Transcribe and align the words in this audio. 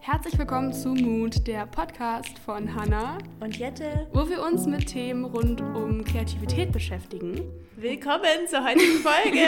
Herzlich 0.00 0.36
willkommen 0.36 0.72
zu 0.72 0.88
Mood, 0.88 1.46
der 1.46 1.66
Podcast 1.66 2.36
von 2.40 2.74
Hannah 2.74 3.18
und 3.38 3.56
Jette, 3.56 4.08
wo 4.12 4.28
wir 4.28 4.42
uns 4.42 4.66
mit 4.66 4.88
Themen 4.88 5.24
rund 5.24 5.60
um 5.60 6.04
Kreativität 6.04 6.72
beschäftigen. 6.72 7.42
Willkommen 7.76 8.48
zur 8.48 8.64
heutigen 8.64 8.98
Folge. 8.98 9.46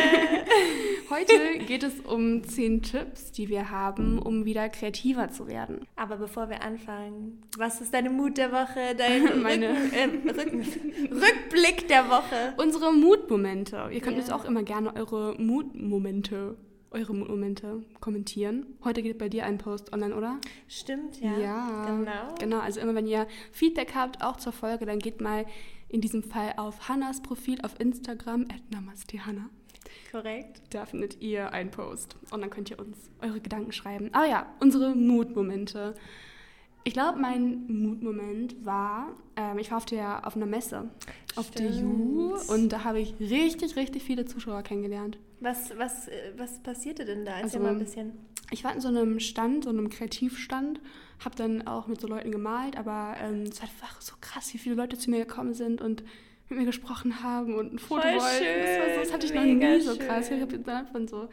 Heute 1.11 1.65
geht 1.67 1.83
es 1.83 1.99
um 1.99 2.45
zehn 2.45 2.81
Tipps, 2.81 3.33
die 3.33 3.49
wir 3.49 3.71
haben, 3.71 4.21
um 4.21 4.45
wieder 4.45 4.69
kreativer 4.69 5.29
zu 5.31 5.49
werden. 5.49 5.85
Aber 5.97 6.17
bevor 6.17 6.49
wir 6.49 6.63
anfangen, 6.63 7.43
was 7.59 7.81
ist 7.81 7.93
deine 7.93 8.11
Mut 8.11 8.39
der 8.39 8.53
Woche, 8.53 8.95
dein 8.97 9.43
Meine 9.43 9.71
Rücken, 9.71 10.29
äh, 10.29 10.31
Rücken, 10.31 10.65
Rückblick 11.11 11.89
der 11.89 12.09
Woche? 12.09 12.55
Unsere 12.57 12.93
Mutmomente. 12.93 13.89
Ihr 13.91 14.01
könnt 14.01 14.17
ja. 14.17 14.23
jetzt 14.23 14.33
auch 14.33 14.45
immer 14.45 14.63
gerne 14.63 14.95
eure 14.95 15.35
Mutmomente 15.39 16.57
eure 16.93 17.15
Momente 17.15 17.83
kommentieren. 18.01 18.67
Heute 18.85 19.03
geht 19.03 19.19
bei 19.19 19.29
dir 19.29 19.45
ein 19.45 19.59
Post 19.59 19.93
online, 19.93 20.15
oder? 20.15 20.39
Stimmt, 20.69 21.21
ja. 21.21 21.39
Ja, 21.39 21.85
genau. 21.87 22.35
Genau, 22.39 22.59
also 22.61 22.81
immer 22.81 22.95
wenn 22.95 23.07
ihr 23.07 23.27
Feedback 23.51 23.95
habt, 23.95 24.23
auch 24.23 24.37
zur 24.37 24.53
Folge, 24.53 24.87
dann 24.87 24.99
geht 24.99 25.21
mal 25.21 25.47
in 25.89 26.01
diesem 26.01 26.23
Fall 26.23 26.55
auf 26.57 26.89
Hannas 26.89 27.23
Profil 27.23 27.61
auf 27.63 27.79
Instagram, 27.79 28.47
namastehanna. 28.71 29.51
Korrekt. 30.11 30.63
Da 30.71 30.87
findet 30.87 31.21
ihr 31.21 31.53
einen 31.53 31.71
Post 31.71 32.17
und 32.31 32.41
dann 32.41 32.51
könnt 32.51 32.71
ihr 32.71 32.79
uns 32.79 33.11
eure 33.21 33.41
Gedanken 33.41 33.73
schreiben. 33.73 34.11
Ah 34.13 34.25
ja, 34.25 34.47
unsere 34.61 34.95
Mutmomente. 34.95 35.95
Ich 36.85 36.95
glaube, 36.95 37.19
mein 37.19 37.65
Mutmoment 37.69 38.65
war, 38.65 39.15
ähm, 39.37 39.59
ich 39.59 39.71
war 39.71 39.79
auf, 39.79 39.87
der, 39.87 40.27
auf 40.27 40.35
einer 40.35 40.47
Messe, 40.47 40.91
Stimmt. 40.99 41.39
auf 41.39 41.51
der 41.53 41.71
Ju 41.71 42.37
und 42.49 42.71
da 42.71 42.85
habe 42.85 43.01
ich 43.01 43.15
richtig, 43.21 43.77
richtig 43.77 44.03
viele 44.03 44.25
Zuschauer 44.25 44.63
kennengelernt. 44.63 45.19
Was, 45.41 45.77
was, 45.79 46.09
äh, 46.09 46.33
was 46.37 46.59
passierte 46.61 47.05
denn 47.05 47.25
da? 47.25 47.33
Erzähl 47.33 47.45
also, 47.45 47.59
mal 47.61 47.71
ein 47.71 47.79
bisschen. 47.79 48.13
Ich 48.51 48.65
war 48.65 48.75
in 48.75 48.81
so 48.81 48.89
einem 48.89 49.21
Stand, 49.21 49.65
so 49.65 49.71
einem 49.71 49.91
Kreativstand, 49.91 50.81
habe 51.25 51.37
dann 51.37 51.67
auch 51.67 51.87
mit 51.87 52.01
so 52.01 52.09
Leuten 52.09 52.33
gemalt, 52.33 52.77
aber 52.77 53.15
ähm, 53.23 53.45
es 53.45 53.63
war 53.63 53.69
einfach 53.69 54.01
so 54.01 54.15
krass, 54.21 54.53
wie 54.53 54.59
viele 54.59 54.75
Leute 54.75 54.99
zu 54.99 55.11
mir 55.11 55.21
gekommen 55.21 55.55
sind 55.55 55.81
und 55.81 56.03
mit 56.49 56.59
mir 56.59 56.67
gesprochen 56.67 57.23
haben 57.23 57.55
und 57.55 57.75
ein 57.75 57.79
Foto 57.79 58.03
Voll 58.03 58.13
wollten. 58.13 58.45
Schön, 58.45 58.61
das, 58.61 58.79
war 58.79 58.95
so, 58.95 59.01
das 59.01 59.13
hatte 59.13 59.27
ich 59.27 59.35
noch 59.35 59.45
nie 59.45 59.81
so 59.81 59.97
krass. 59.97 60.31
Ich 60.31 60.41
habe 60.41 60.55
innerhalb 60.57 60.91
von 60.91 61.09
so 61.09 61.29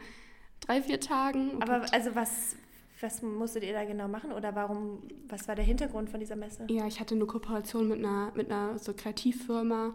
drei, 0.60 0.80
vier 0.80 1.00
Tagen. 1.00 1.52
Oh 1.56 1.60
aber 1.60 1.92
also 1.92 2.14
was, 2.14 2.56
was 3.00 3.22
musstet 3.22 3.64
ihr 3.64 3.72
da 3.72 3.84
genau 3.84 4.08
machen 4.08 4.32
oder 4.32 4.54
warum, 4.54 5.02
was 5.28 5.48
war 5.48 5.54
der 5.54 5.64
Hintergrund 5.64 6.10
von 6.10 6.20
dieser 6.20 6.36
Messe? 6.36 6.66
Ja, 6.68 6.86
ich 6.86 7.00
hatte 7.00 7.14
eine 7.14 7.26
Kooperation 7.26 7.88
mit 7.88 7.98
einer, 7.98 8.32
mit 8.34 8.50
einer 8.50 8.78
so 8.78 8.92
Kreativfirma 8.94 9.94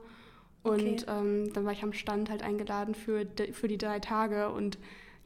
und 0.64 1.04
okay. 1.04 1.06
ähm, 1.08 1.54
dann 1.54 1.66
war 1.66 1.72
ich 1.72 1.84
am 1.84 1.94
Stand 1.94 2.30
halt 2.30 2.44
eingeladen 2.44 2.96
für, 2.96 3.28
für 3.52 3.68
die 3.68 3.78
drei 3.78 4.00
Tage 4.00 4.52
und 4.52 4.78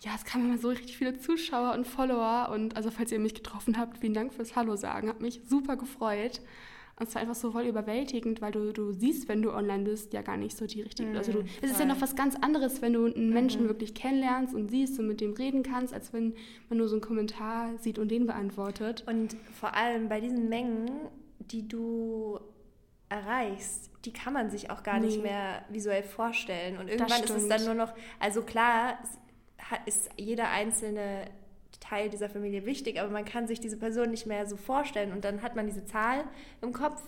ja, 0.01 0.11
es 0.15 0.23
kamen 0.23 0.45
immer 0.45 0.57
so 0.57 0.69
richtig 0.69 0.97
viele 0.97 1.17
Zuschauer 1.17 1.73
und 1.73 1.85
Follower 1.85 2.49
und 2.53 2.75
also 2.77 2.89
falls 2.89 3.11
ihr 3.11 3.19
mich 3.19 3.35
getroffen 3.35 3.77
habt, 3.77 3.97
vielen 3.97 4.13
Dank 4.13 4.33
fürs 4.33 4.55
Hallo 4.55 4.75
sagen, 4.75 5.09
hat 5.09 5.21
mich 5.21 5.41
super 5.47 5.75
gefreut. 5.75 6.41
Und 6.99 7.07
es 7.07 7.15
war 7.15 7.21
einfach 7.21 7.35
so 7.35 7.51
voll 7.51 7.63
überwältigend, 7.63 8.41
weil 8.41 8.51
du, 8.51 8.73
du 8.73 8.91
siehst, 8.91 9.29
wenn 9.29 9.41
du 9.41 9.53
online 9.53 9.85
bist, 9.85 10.11
ja 10.11 10.21
gar 10.21 10.35
nicht 10.35 10.57
so 10.57 10.67
die 10.67 10.81
richtigen. 10.81 11.11
Mhm, 11.11 11.17
also 11.17 11.31
du, 11.31 11.43
es 11.61 11.71
ist 11.71 11.79
ja 11.79 11.85
noch 11.85 12.01
was 12.01 12.15
ganz 12.17 12.35
anderes, 12.35 12.81
wenn 12.81 12.91
du 12.91 13.05
einen 13.05 13.29
Menschen 13.29 13.63
mhm. 13.63 13.67
wirklich 13.69 13.93
kennenlernst 13.93 14.53
und 14.53 14.69
siehst 14.69 14.99
und 14.99 15.07
mit 15.07 15.21
dem 15.21 15.33
reden 15.33 15.63
kannst, 15.63 15.93
als 15.93 16.11
wenn 16.11 16.35
man 16.67 16.77
nur 16.77 16.89
so 16.89 16.95
einen 16.95 17.01
Kommentar 17.01 17.77
sieht 17.77 17.99
und 17.99 18.09
den 18.09 18.27
beantwortet. 18.27 19.05
Und 19.07 19.37
vor 19.53 19.75
allem 19.75 20.09
bei 20.09 20.19
diesen 20.19 20.49
Mengen, 20.49 20.91
die 21.39 21.65
du 21.65 22.37
erreichst, 23.07 23.89
die 24.03 24.11
kann 24.11 24.33
man 24.33 24.49
sich 24.49 24.69
auch 24.69 24.83
gar 24.83 24.99
nee. 24.99 25.07
nicht 25.07 25.23
mehr 25.23 25.63
visuell 25.69 26.03
vorstellen. 26.03 26.77
Und 26.77 26.89
irgendwann 26.89 27.23
ist 27.23 27.29
es 27.29 27.47
dann 27.47 27.63
nur 27.63 27.75
noch, 27.75 27.93
also 28.19 28.41
klar 28.41 28.99
ist 29.85 30.09
jeder 30.17 30.49
einzelne 30.49 31.25
Teil 31.79 32.09
dieser 32.09 32.29
Familie 32.29 32.65
wichtig, 32.65 32.99
aber 32.99 33.09
man 33.09 33.25
kann 33.25 33.47
sich 33.47 33.59
diese 33.59 33.77
Person 33.77 34.11
nicht 34.11 34.25
mehr 34.25 34.45
so 34.45 34.57
vorstellen 34.57 35.11
und 35.11 35.23
dann 35.23 35.41
hat 35.41 35.55
man 35.55 35.65
diese 35.65 35.85
Zahl 35.85 36.23
im 36.61 36.73
Kopf 36.73 37.01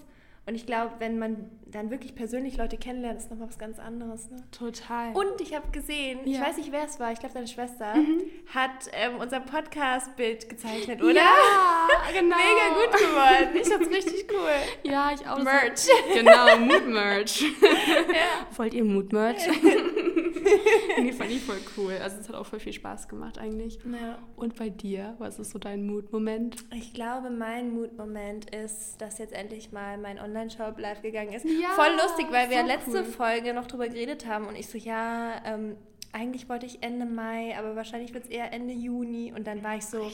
und 0.48 0.56
ich 0.56 0.66
glaube, 0.66 0.94
wenn 0.98 1.20
man 1.20 1.52
dann 1.68 1.92
wirklich 1.92 2.16
persönlich 2.16 2.58
Leute 2.58 2.76
kennenlernt, 2.76 3.20
ist 3.20 3.30
nochmal 3.30 3.48
was 3.48 3.60
ganz 3.60 3.78
anderes. 3.78 4.30
Ne? 4.32 4.38
Total. 4.52 5.14
Und 5.14 5.40
ich 5.40 5.56
habe 5.56 5.70
gesehen, 5.72 6.20
ja. 6.26 6.40
ich 6.40 6.46
weiß 6.46 6.58
nicht, 6.58 6.72
wer 6.72 6.84
es 6.84 7.00
war, 7.00 7.12
ich 7.12 7.20
glaube, 7.20 7.36
deine 7.36 7.48
Schwester 7.48 7.94
mhm. 7.94 8.24
hat 8.54 8.90
ähm, 8.94 9.18
unser 9.20 9.40
Podcast-Bild 9.40 10.50
gezeichnet, 10.50 11.02
oder? 11.04 11.14
Ja, 11.14 11.88
genau. 12.12 12.36
Mega 12.36 12.74
gut 12.74 13.00
geworden. 13.00 13.56
Ich 13.62 13.68
fand's 13.68 13.90
richtig 13.90 14.26
cool. 14.32 14.92
Ja, 14.92 15.12
ich 15.14 15.26
auch. 15.28 15.38
Merch. 15.38 15.88
Genau, 16.12 16.58
Mood-Merch. 16.58 17.42
ja. 17.62 18.48
Wollt 18.58 18.74
ihr 18.74 18.84
Mood-Merch? 18.84 19.48
nee, 21.02 21.12
fand 21.12 21.32
ich 21.32 21.42
voll 21.42 21.60
cool. 21.78 21.94
Also 22.02 22.18
es 22.20 22.30
hat 22.30 22.36
auch 22.36 22.46
voll 22.46 22.60
viel 22.60 22.74
Spaß 22.74 23.08
gemacht 23.08 23.38
eigentlich. 23.38 23.80
Ja. 23.86 24.20
Und 24.36 24.56
bei 24.56 24.70
dir, 24.70 25.16
was 25.20 25.40
ist 25.40 25.52
so 25.52 25.60
dein 25.60 25.86
Mood-Moment? 25.86 26.66
Ich 26.76 26.94
glaube, 26.94 27.30
mein 27.30 27.74
Mood-Moment 27.74 28.54
ist, 28.54 29.02
dass 29.02 29.18
jetzt 29.18 29.34
endlich 29.34 29.72
mal 29.72 29.98
mein 29.98 30.20
Online-Shop 30.20 30.78
live 30.80 31.02
gegangen 31.02 31.34
ist. 31.34 31.46
Ja, 31.46 31.70
voll 31.76 31.94
lustig, 32.02 32.28
weil 32.32 32.50
wir 32.50 32.64
letzte 32.64 33.00
cool. 33.00 33.04
Folge 33.04 33.54
noch 33.54 33.68
drüber 33.68 33.88
geredet 33.88 34.26
haben 34.26 34.48
und 34.48 34.56
ich 34.56 34.68
so, 34.68 34.78
ja, 34.78 35.42
ähm, 35.46 35.76
eigentlich 36.14 36.50
wollte 36.50 36.66
ich 36.66 36.84
Ende 36.84 37.06
Mai, 37.06 37.58
aber 37.58 37.76
wahrscheinlich 37.76 38.14
wird 38.14 38.26
es 38.26 38.30
eher 38.30 38.52
Ende 38.52 38.74
Juni. 38.74 39.34
Und 39.36 39.48
dann 39.48 39.64
war 39.64 39.78
ich 39.78 39.86
so, 39.86 40.12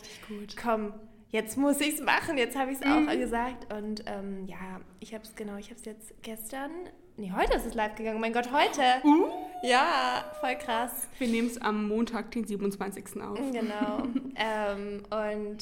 komm, 0.61 0.93
jetzt 1.29 1.57
muss 1.57 1.81
ich 1.81 1.95
es 1.95 2.01
machen. 2.01 2.37
Jetzt 2.37 2.55
habe 2.55 2.71
ich 2.71 2.79
es 2.79 2.85
mhm. 2.85 3.07
auch 3.07 3.11
gesagt. 3.13 3.73
Und 3.73 4.03
ähm, 4.05 4.45
ja, 4.45 4.81
ich 4.99 5.13
habe 5.13 5.23
es 5.23 5.35
genau, 5.35 5.57
ich 5.57 5.69
habe 5.69 5.79
es 5.79 5.85
jetzt 5.85 6.13
gestern 6.21 6.71
Nee, 7.19 7.33
heute 7.35 7.55
ist 7.55 7.65
es 7.65 7.73
live 7.73 7.95
gegangen. 7.95 8.17
Oh 8.17 8.19
mein 8.19 8.31
Gott, 8.31 8.51
heute. 8.51 8.81
Uh. 9.03 9.25
Ja, 9.63 10.23
voll 10.39 10.55
krass. 10.55 11.07
Wir 11.17 11.27
nehmen 11.27 11.47
es 11.47 11.59
am 11.59 11.87
Montag, 11.87 12.29
den 12.29 12.45
27. 12.45 13.19
auf. 13.23 13.39
Genau. 13.51 14.03
ähm, 14.35 15.01
und 15.09 15.57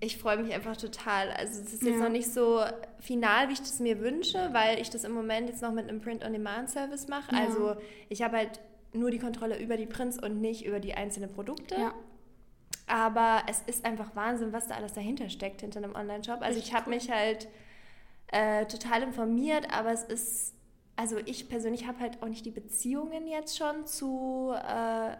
ich 0.00 0.18
freue 0.18 0.36
mich 0.36 0.52
einfach 0.52 0.76
total. 0.76 1.30
Also 1.30 1.62
es 1.62 1.72
ist 1.72 1.82
jetzt 1.82 1.96
ja. 1.96 2.02
noch 2.02 2.10
nicht 2.10 2.30
so 2.30 2.62
final, 3.00 3.48
wie 3.48 3.54
ich 3.54 3.60
das 3.60 3.80
mir 3.80 4.00
wünsche, 4.00 4.50
weil 4.52 4.78
ich 4.80 4.90
das 4.90 5.04
im 5.04 5.12
Moment 5.12 5.48
jetzt 5.48 5.62
noch 5.62 5.72
mit 5.72 5.88
einem 5.88 6.02
Print-on-Demand-Service 6.02 7.08
mache. 7.08 7.34
Ja. 7.34 7.40
Also 7.40 7.76
ich 8.10 8.20
habe 8.20 8.36
halt 8.36 8.60
nur 8.92 9.10
die 9.10 9.18
Kontrolle 9.18 9.58
über 9.58 9.78
die 9.78 9.86
Prints 9.86 10.22
und 10.22 10.42
nicht 10.42 10.66
über 10.66 10.78
die 10.78 10.92
einzelnen 10.92 11.32
Produkte. 11.32 11.74
Ja. 11.74 11.94
Aber 12.86 13.44
es 13.48 13.62
ist 13.66 13.86
einfach 13.86 14.14
Wahnsinn, 14.14 14.52
was 14.52 14.68
da 14.68 14.74
alles 14.74 14.92
dahinter 14.92 15.30
steckt, 15.30 15.62
hinter 15.62 15.78
einem 15.78 15.94
Online-Shop. 15.94 16.42
Also 16.42 16.58
ich 16.58 16.74
habe 16.74 16.90
cool. 16.90 16.96
mich 16.96 17.10
halt 17.10 17.48
äh, 18.26 18.66
total 18.66 19.02
informiert, 19.02 19.68
aber 19.72 19.92
es 19.92 20.04
ist 20.04 20.57
also 20.98 21.16
ich 21.26 21.48
persönlich 21.48 21.86
habe 21.86 22.00
halt 22.00 22.20
auch 22.22 22.26
nicht 22.26 22.44
die 22.44 22.50
Beziehungen 22.50 23.28
jetzt 23.28 23.56
schon 23.56 23.86
zu 23.86 24.52
äh, 24.52 25.16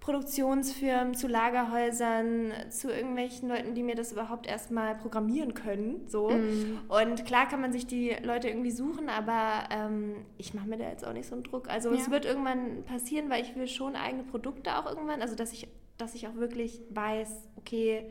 Produktionsfirmen, 0.00 1.14
zu 1.14 1.28
Lagerhäusern, 1.28 2.52
zu 2.70 2.90
irgendwelchen 2.90 3.48
Leuten, 3.48 3.76
die 3.76 3.84
mir 3.84 3.94
das 3.94 4.10
überhaupt 4.10 4.48
erstmal 4.48 4.96
programmieren 4.96 5.54
können. 5.54 6.08
So. 6.08 6.30
Mm. 6.30 6.80
Und 6.88 7.24
klar 7.24 7.46
kann 7.46 7.60
man 7.60 7.72
sich 7.72 7.86
die 7.86 8.16
Leute 8.24 8.48
irgendwie 8.48 8.72
suchen, 8.72 9.08
aber 9.08 9.68
ähm, 9.70 10.16
ich 10.38 10.54
mache 10.54 10.66
mir 10.66 10.78
da 10.78 10.88
jetzt 10.88 11.06
auch 11.06 11.12
nicht 11.12 11.28
so 11.28 11.36
einen 11.36 11.44
Druck. 11.44 11.68
Also 11.70 11.92
ja. 11.92 12.00
es 12.00 12.10
wird 12.10 12.24
irgendwann 12.24 12.82
passieren, 12.82 13.30
weil 13.30 13.42
ich 13.42 13.54
will 13.54 13.68
schon 13.68 13.94
eigene 13.94 14.24
Produkte 14.24 14.76
auch 14.76 14.86
irgendwann, 14.86 15.22
also 15.22 15.36
dass 15.36 15.52
ich, 15.52 15.68
dass 15.98 16.16
ich 16.16 16.26
auch 16.26 16.34
wirklich 16.34 16.80
weiß, 16.90 17.48
okay, 17.58 18.10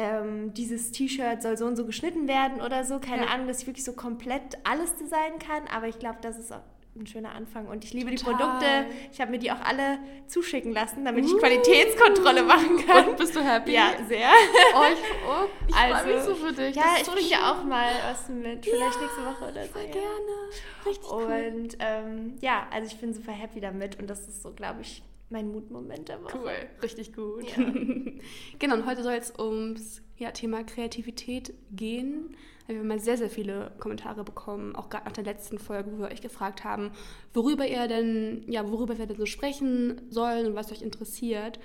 ähm, 0.00 0.54
dieses 0.54 0.92
T-Shirt 0.92 1.42
soll 1.42 1.58
so 1.58 1.66
und 1.66 1.76
so 1.76 1.84
geschnitten 1.84 2.26
werden 2.26 2.62
oder 2.62 2.84
so. 2.84 2.98
Keine 2.98 3.24
ja. 3.24 3.28
Ahnung, 3.28 3.46
dass 3.46 3.60
ich 3.60 3.66
wirklich 3.66 3.84
so 3.84 3.92
komplett 3.92 4.56
alles 4.64 4.96
designen 4.96 5.38
kann, 5.38 5.68
aber 5.68 5.88
ich 5.88 5.98
glaube, 5.98 6.18
das 6.22 6.38
ist 6.38 6.52
auch 6.52 6.62
ein 6.96 7.06
schöner 7.06 7.34
Anfang. 7.34 7.68
Und 7.68 7.84
ich 7.84 7.92
liebe 7.92 8.12
Total. 8.14 8.34
die 8.34 8.42
Produkte. 8.42 8.66
Ich 9.12 9.20
habe 9.20 9.30
mir 9.30 9.38
die 9.38 9.52
auch 9.52 9.60
alle 9.60 9.98
zuschicken 10.26 10.72
lassen, 10.72 11.04
damit 11.04 11.26
ich 11.26 11.34
uh. 11.34 11.38
Qualitätskontrolle 11.38 12.42
machen 12.42 12.84
kann. 12.84 13.10
Und 13.10 13.18
bist 13.18 13.36
du 13.36 13.40
happy? 13.40 13.72
Ja, 13.72 13.92
sehr. 14.08 14.30
Oh, 14.74 14.82
ich, 14.90 14.98
oh, 15.28 15.46
ich 15.68 15.74
also, 15.74 15.96
freue 15.96 16.14
mich 16.14 16.24
so 16.24 16.34
für 16.34 16.52
dich. 16.52 16.74
Ja, 16.74 16.96
ich 17.00 17.06
bringe 17.06 17.28
ja 17.28 17.52
auch 17.52 17.64
mal 17.64 17.92
was 18.10 18.28
mit. 18.28 18.64
Vielleicht 18.64 18.94
ja, 18.96 19.02
nächste 19.02 19.24
Woche 19.24 19.52
oder 19.52 19.64
so. 19.66 19.72
Voll 19.72 19.86
gerne. 19.86 20.86
Richtig 20.86 21.10
cool. 21.12 21.52
Und 21.54 21.76
ähm, 21.78 22.38
ja, 22.40 22.66
also 22.72 22.88
ich 22.92 22.98
bin 22.98 23.12
super 23.12 23.32
happy 23.32 23.60
damit. 23.60 23.98
Und 24.00 24.08
das 24.08 24.26
ist 24.26 24.42
so, 24.42 24.52
glaube 24.52 24.80
ich, 24.80 25.02
mein 25.30 25.50
Mutmoment 25.50 26.08
der 26.08 26.22
Woche. 26.22 26.38
Cool, 26.38 26.52
richtig 26.82 27.14
gut. 27.14 27.44
Ja. 27.56 27.64
genau, 28.58 28.74
und 28.74 28.86
heute 28.86 29.02
soll 29.02 29.14
es 29.14 29.32
ums 29.38 30.02
ja, 30.16 30.32
Thema 30.32 30.64
Kreativität 30.64 31.54
gehen. 31.70 32.36
Wir 32.66 32.78
haben 32.78 32.86
mal 32.86 33.00
sehr, 33.00 33.16
sehr 33.16 33.30
viele 33.30 33.72
Kommentare 33.78 34.22
bekommen, 34.22 34.76
auch 34.76 34.90
gerade 34.90 35.06
nach 35.06 35.12
der 35.12 35.24
letzten 35.24 35.58
Folge, 35.58 35.90
wo 35.92 35.98
wir 35.98 36.08
euch 36.08 36.20
gefragt 36.20 36.62
haben, 36.62 36.92
worüber 37.32 37.66
ihr 37.66 37.88
denn, 37.88 38.44
ja, 38.48 38.70
worüber 38.70 38.98
wir 38.98 39.06
denn 39.06 39.16
so 39.16 39.26
sprechen 39.26 40.02
sollen 40.10 40.46
und 40.46 40.54
was 40.54 40.70
euch 40.70 40.82
interessiert. 40.82 41.58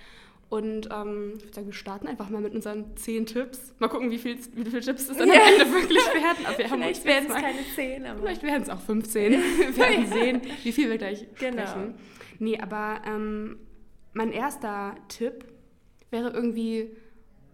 Und 0.49 0.89
ähm, 0.91 1.33
ich 1.37 1.43
würde 1.43 1.53
sagen, 1.53 1.67
wir 1.67 1.73
starten 1.73 2.07
einfach 2.07 2.29
mal 2.29 2.41
mit 2.41 2.53
unseren 2.53 2.95
zehn 2.97 3.25
Tipps. 3.25 3.73
Mal 3.79 3.87
gucken, 3.87 4.11
wie 4.11 4.19
viele 4.19 4.37
wie 4.53 4.69
viel 4.69 4.79
Tipps 4.79 5.09
es 5.09 5.17
dann 5.17 5.27
yeah. 5.27 5.41
am 5.41 5.53
Ende 5.53 5.73
wirklich 5.73 6.05
werden. 6.05 6.45
Aber 6.45 6.57
wir 6.57 6.69
haben 6.69 6.81
vielleicht 6.81 7.05
werden 7.05 7.27
es 7.29 7.33
keine 7.33 7.59
zehn, 7.75 8.05
aber... 8.05 8.19
Vielleicht 8.19 8.43
werden 8.43 8.63
es 8.63 8.69
auch 8.69 8.81
15. 8.81 9.31
wir 9.31 9.77
werden 9.77 10.07
sehen, 10.11 10.41
wie 10.63 10.71
viel 10.71 10.89
wir 10.89 10.97
gleich 10.97 11.25
genau. 11.39 11.65
sprechen. 11.65 11.95
Nee, 12.39 12.59
aber 12.59 13.01
ähm, 13.05 13.57
mein 14.13 14.31
erster 14.31 14.95
Tipp 15.07 15.45
wäre 16.09 16.29
irgendwie 16.29 16.95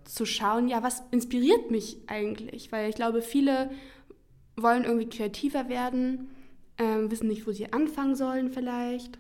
zu 0.04 0.25
schauen, 0.25 0.68
ja, 0.68 0.83
was 0.83 1.04
inspiriert 1.12 1.72
mich 1.72 1.98
eigentlich? 2.07 2.72
Weil 2.72 2.89
ich 2.89 2.95
glaube, 2.95 3.22
viele 3.22 3.72
wollen 4.56 4.83
irgendwie 4.83 5.10
kreativer 5.10 5.69
werden, 5.69 6.30
äh, 6.78 7.10
wissen 7.10 7.28
nicht, 7.28 7.48
wo 7.48 7.51
sie 7.51 7.72
anfangen 7.72 8.16
sollen 8.16 8.50
vielleicht. 8.51 9.18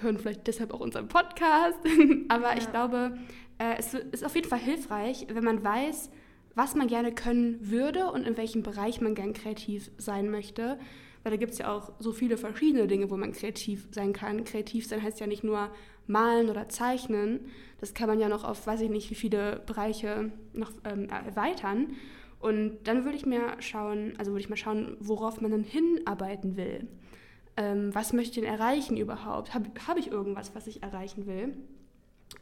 hören 0.00 0.18
vielleicht 0.18 0.46
deshalb 0.46 0.72
auch 0.72 0.80
unseren 0.80 1.08
Podcast. 1.08 1.78
Aber 2.28 2.52
ja. 2.52 2.58
ich 2.58 2.70
glaube, 2.70 3.18
äh, 3.58 3.76
es 3.78 3.94
ist 3.94 4.24
auf 4.24 4.34
jeden 4.34 4.48
Fall 4.48 4.58
hilfreich, 4.58 5.26
wenn 5.30 5.44
man 5.44 5.62
weiß, 5.62 6.10
was 6.54 6.74
man 6.74 6.86
gerne 6.86 7.12
können 7.12 7.70
würde 7.70 8.10
und 8.10 8.26
in 8.26 8.36
welchem 8.36 8.62
Bereich 8.62 9.00
man 9.00 9.14
gern 9.14 9.32
kreativ 9.32 9.90
sein 9.98 10.30
möchte. 10.30 10.78
Weil 11.24 11.32
da 11.32 11.36
gibt 11.38 11.52
es 11.52 11.58
ja 11.58 11.74
auch 11.74 11.90
so 11.98 12.12
viele 12.12 12.36
verschiedene 12.36 12.86
Dinge, 12.86 13.10
wo 13.10 13.16
man 13.16 13.32
kreativ 13.32 13.88
sein 13.90 14.12
kann. 14.12 14.44
Kreativ 14.44 14.86
sein 14.86 15.02
heißt 15.02 15.18
ja 15.20 15.26
nicht 15.26 15.42
nur 15.42 15.70
malen 16.06 16.50
oder 16.50 16.68
zeichnen. 16.68 17.40
Das 17.80 17.94
kann 17.94 18.08
man 18.08 18.20
ja 18.20 18.28
noch 18.28 18.44
auf, 18.44 18.66
weiß 18.66 18.82
ich 18.82 18.90
nicht, 18.90 19.10
wie 19.10 19.14
viele 19.14 19.62
Bereiche 19.66 20.30
noch 20.52 20.70
ähm, 20.84 21.08
erweitern. 21.08 21.94
Und 22.40 22.80
dann 22.84 23.04
würde 23.04 23.16
ich 23.16 23.24
mir 23.24 23.56
schauen, 23.60 24.12
also 24.18 24.32
würde 24.32 24.42
ich 24.42 24.50
mal 24.50 24.56
schauen, 24.56 24.98
worauf 25.00 25.40
man 25.40 25.50
dann 25.50 25.64
hinarbeiten 25.64 26.58
will. 26.58 26.86
Ähm, 27.56 27.94
was 27.94 28.12
möchte 28.12 28.40
ich 28.40 28.44
denn 28.44 28.52
erreichen 28.52 28.98
überhaupt? 28.98 29.54
Habe 29.54 29.70
hab 29.86 29.96
ich 29.96 30.10
irgendwas, 30.10 30.54
was 30.54 30.66
ich 30.66 30.82
erreichen 30.82 31.26
will? 31.26 31.56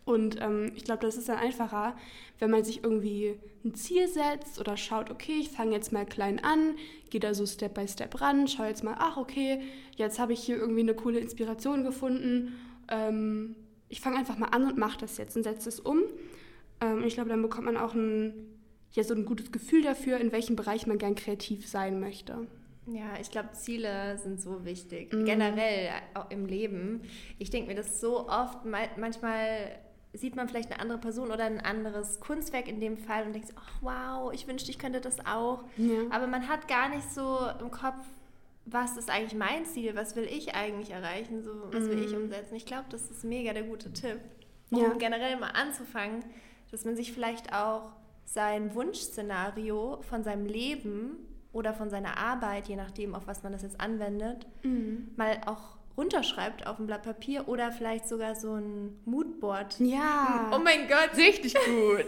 Und 0.05 0.41
ähm, 0.41 0.73
ich 0.75 0.85
glaube, 0.85 1.03
das 1.03 1.17
ist 1.17 1.29
dann 1.29 1.39
einfacher, 1.39 1.97
wenn 2.39 2.51
man 2.51 2.65
sich 2.65 2.83
irgendwie 2.83 3.39
ein 3.65 3.75
Ziel 3.75 4.09
setzt 4.09 4.59
oder 4.59 4.77
schaut, 4.77 5.11
okay, 5.11 5.39
ich 5.39 5.51
fange 5.51 5.73
jetzt 5.73 5.93
mal 5.93 6.05
klein 6.05 6.43
an, 6.43 6.75
gehe 7.11 7.21
da 7.21 7.35
so 7.35 7.47
Step 7.47 7.75
by 7.75 7.87
Step 7.87 8.21
ran, 8.21 8.49
schaue 8.49 8.67
jetzt 8.67 8.83
mal, 8.83 8.97
ach 8.99 9.17
okay, 9.17 9.63
jetzt 9.97 10.19
habe 10.19 10.33
ich 10.33 10.43
hier 10.43 10.57
irgendwie 10.57 10.81
eine 10.81 10.95
coole 10.95 11.21
Inspiration 11.21 11.85
gefunden. 11.85 12.55
Ähm, 12.89 13.55
ich 13.89 14.01
fange 14.01 14.19
einfach 14.19 14.39
mal 14.39 14.49
an 14.49 14.67
und 14.67 14.79
mache 14.79 14.99
das 14.99 15.19
jetzt 15.19 15.37
und 15.37 15.45
setze 15.45 15.69
es 15.69 15.79
um. 15.79 16.03
Ähm, 16.81 17.05
ich 17.05 17.15
glaube, 17.15 17.31
dann 17.31 17.43
bekommt 17.43 17.67
man 17.67 17.77
auch 17.77 17.95
ein, 17.95 18.33
ja, 18.93 19.05
so 19.05 19.15
ein 19.15 19.25
gutes 19.25 19.53
Gefühl 19.53 19.83
dafür, 19.83 20.19
in 20.19 20.33
welchem 20.33 20.57
Bereich 20.57 20.87
man 20.87 20.99
gern 20.99 21.15
kreativ 21.15 21.69
sein 21.69 22.01
möchte. 22.01 22.47
Ja, 22.87 23.15
ich 23.21 23.31
glaube, 23.31 23.53
Ziele 23.53 24.19
sind 24.19 24.41
so 24.41 24.65
wichtig. 24.65 25.13
Mhm. 25.13 25.25
Generell 25.25 25.91
auch 26.15 26.31
im 26.31 26.47
Leben. 26.47 27.03
Ich 27.39 27.51
denke 27.51 27.69
mir 27.69 27.77
das 27.77 28.01
so 28.01 28.29
oft, 28.29 28.65
manchmal 28.65 29.79
sieht 30.13 30.37
man 30.37 30.49
vielleicht 30.49 30.71
eine 30.71 30.81
andere 30.81 30.99
Person 30.99 31.31
oder 31.31 31.45
ein 31.45 31.61
anderes 31.61 32.21
Kunstwerk 32.21 32.69
in 32.69 32.81
dem 32.81 32.99
Fall 32.99 33.25
und 33.25 33.33
denkt, 33.33 33.53
ach 33.57 33.71
wow, 33.81 34.33
ich 34.33 34.47
wünschte, 34.47 34.71
ich 34.71 34.79
könnte 34.79 35.01
das 35.01 35.25
auch. 35.25 35.65
Ja. 35.77 36.01
Aber 36.11 36.27
man 36.27 36.49
hat 36.49 36.69
gar 36.69 36.89
nicht 36.89 37.09
so 37.11 37.39
im 37.61 37.71
Kopf, 37.71 38.05
was 38.65 38.97
ist 38.97 39.11
eigentlich 39.11 39.35
mein 39.35 39.65
Ziel, 39.65 39.95
was 39.95 40.15
will 40.15 40.25
ich 40.25 40.55
eigentlich 40.55 40.91
erreichen, 40.91 41.43
so, 41.43 41.51
was 41.73 41.89
will 41.89 42.05
ich 42.05 42.13
mhm. 42.13 42.25
umsetzen. 42.25 42.55
Ich 42.57 42.67
glaube, 42.67 42.85
das 42.91 43.11
ist 43.11 43.25
mega 43.25 43.53
der 43.53 43.63
gute 43.63 43.93
Tipp, 43.93 44.21
um 44.71 44.81
ja. 44.81 44.93
generell 44.99 45.37
mal 45.37 45.51
anzufangen, 45.51 46.25
dass 46.71 46.85
man 46.85 46.95
sich 46.95 47.13
vielleicht 47.13 47.53
auch 47.55 47.93
sein 48.25 48.75
Wunschszenario 48.75 50.01
von 50.03 50.23
seinem 50.25 50.47
Leben 50.47 51.17
oder 51.53 51.75
von 51.75 51.91
seiner 51.91 52.17
Arbeit, 52.19 52.69
je 52.69 52.77
nachdem, 52.77 53.15
auf 53.15 53.27
was 53.27 53.43
man 53.43 53.53
das 53.53 53.63
jetzt 53.63 53.81
anwendet, 53.81 54.47
mhm. 54.63 55.11
mal 55.17 55.41
auch 55.47 55.77
runterschreibt 55.97 56.67
auf 56.67 56.79
ein 56.79 56.87
Blatt 56.87 57.03
Papier 57.03 57.49
oder 57.49 57.71
vielleicht 57.71 58.09
sogar 58.09 58.35
so 58.35 58.55
ein 58.55 58.99
Moodboard. 59.05 59.79
Ja. 59.81 60.51
Oh 60.55 60.59
mein 60.59 60.89
Gott, 60.89 61.17
richtig 61.17 61.55
gut. 61.55 62.07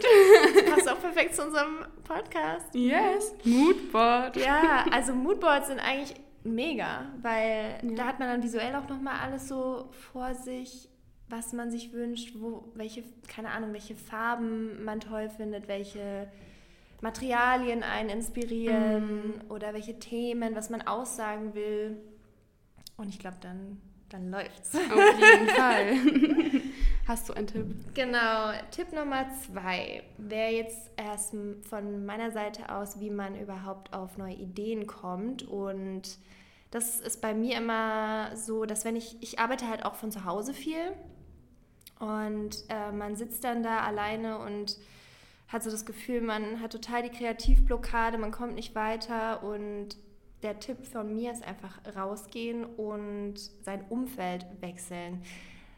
Das 0.55 0.65
passt 0.73 0.89
auch 0.89 0.99
perfekt 0.99 1.35
zu 1.35 1.43
unserem 1.45 1.85
Podcast. 2.03 2.73
Yes, 2.73 3.35
Moodboard. 3.43 4.37
Ja, 4.37 4.85
also 4.91 5.13
Moodboards 5.13 5.67
sind 5.67 5.79
eigentlich 5.79 6.15
mega, 6.43 7.05
weil 7.21 7.79
ja. 7.81 7.95
da 7.95 8.05
hat 8.05 8.19
man 8.19 8.29
dann 8.29 8.43
visuell 8.43 8.75
auch 8.75 8.87
nochmal 8.89 9.19
alles 9.21 9.47
so 9.47 9.89
vor 10.11 10.33
sich, 10.33 10.89
was 11.29 11.53
man 11.53 11.71
sich 11.71 11.93
wünscht, 11.93 12.35
wo, 12.39 12.71
welche, 12.75 13.03
keine 13.27 13.49
Ahnung, 13.49 13.73
welche 13.73 13.95
Farben 13.95 14.83
man 14.83 14.99
toll 14.99 15.29
findet, 15.29 15.67
welche 15.67 16.27
Materialien 17.05 17.83
einen 17.83 18.09
inspirieren 18.09 19.27
mm. 19.27 19.51
oder 19.51 19.75
welche 19.75 19.99
Themen, 19.99 20.55
was 20.55 20.71
man 20.71 20.81
aussagen 20.81 21.53
will. 21.53 21.97
Und 22.97 23.09
ich 23.09 23.19
glaube, 23.19 23.37
dann, 23.41 23.79
dann 24.09 24.31
läuft's. 24.31 24.73
Auf 24.75 25.19
jeden 25.19 25.49
Fall. 25.49 26.61
Hast 27.07 27.29
du 27.29 27.33
einen 27.33 27.45
Tipp? 27.45 27.67
Genau. 27.93 28.53
Tipp 28.71 28.91
Nummer 28.91 29.27
zwei 29.45 30.01
wäre 30.17 30.51
jetzt 30.51 30.89
erst 30.97 31.35
von 31.69 32.07
meiner 32.07 32.31
Seite 32.31 32.73
aus, 32.73 32.99
wie 32.99 33.11
man 33.11 33.39
überhaupt 33.39 33.93
auf 33.93 34.17
neue 34.17 34.33
Ideen 34.33 34.87
kommt. 34.87 35.43
Und 35.43 36.17
das 36.71 36.99
ist 36.99 37.21
bei 37.21 37.35
mir 37.35 37.59
immer 37.59 38.35
so, 38.35 38.65
dass 38.65 38.83
wenn 38.83 38.95
ich, 38.95 39.17
ich 39.21 39.37
arbeite 39.37 39.69
halt 39.69 39.85
auch 39.85 39.93
von 39.93 40.11
zu 40.11 40.25
Hause 40.25 40.55
viel. 40.55 40.91
Und 41.99 42.63
äh, 42.69 42.91
man 42.91 43.15
sitzt 43.15 43.43
dann 43.43 43.61
da 43.61 43.81
alleine 43.81 44.39
und 44.39 44.77
hat 45.47 45.63
so 45.63 45.69
das 45.69 45.85
Gefühl, 45.85 46.21
man 46.21 46.61
hat 46.61 46.71
total 46.71 47.03
die 47.03 47.09
Kreativblockade, 47.09 48.17
man 48.17 48.31
kommt 48.31 48.55
nicht 48.55 48.75
weiter 48.75 49.43
und 49.43 49.97
der 50.43 50.59
Tipp 50.59 50.85
von 50.85 51.13
mir 51.13 51.31
ist 51.31 51.43
einfach 51.43 51.79
rausgehen 51.95 52.65
und 52.65 53.35
sein 53.63 53.85
Umfeld 53.89 54.45
wechseln. 54.61 55.21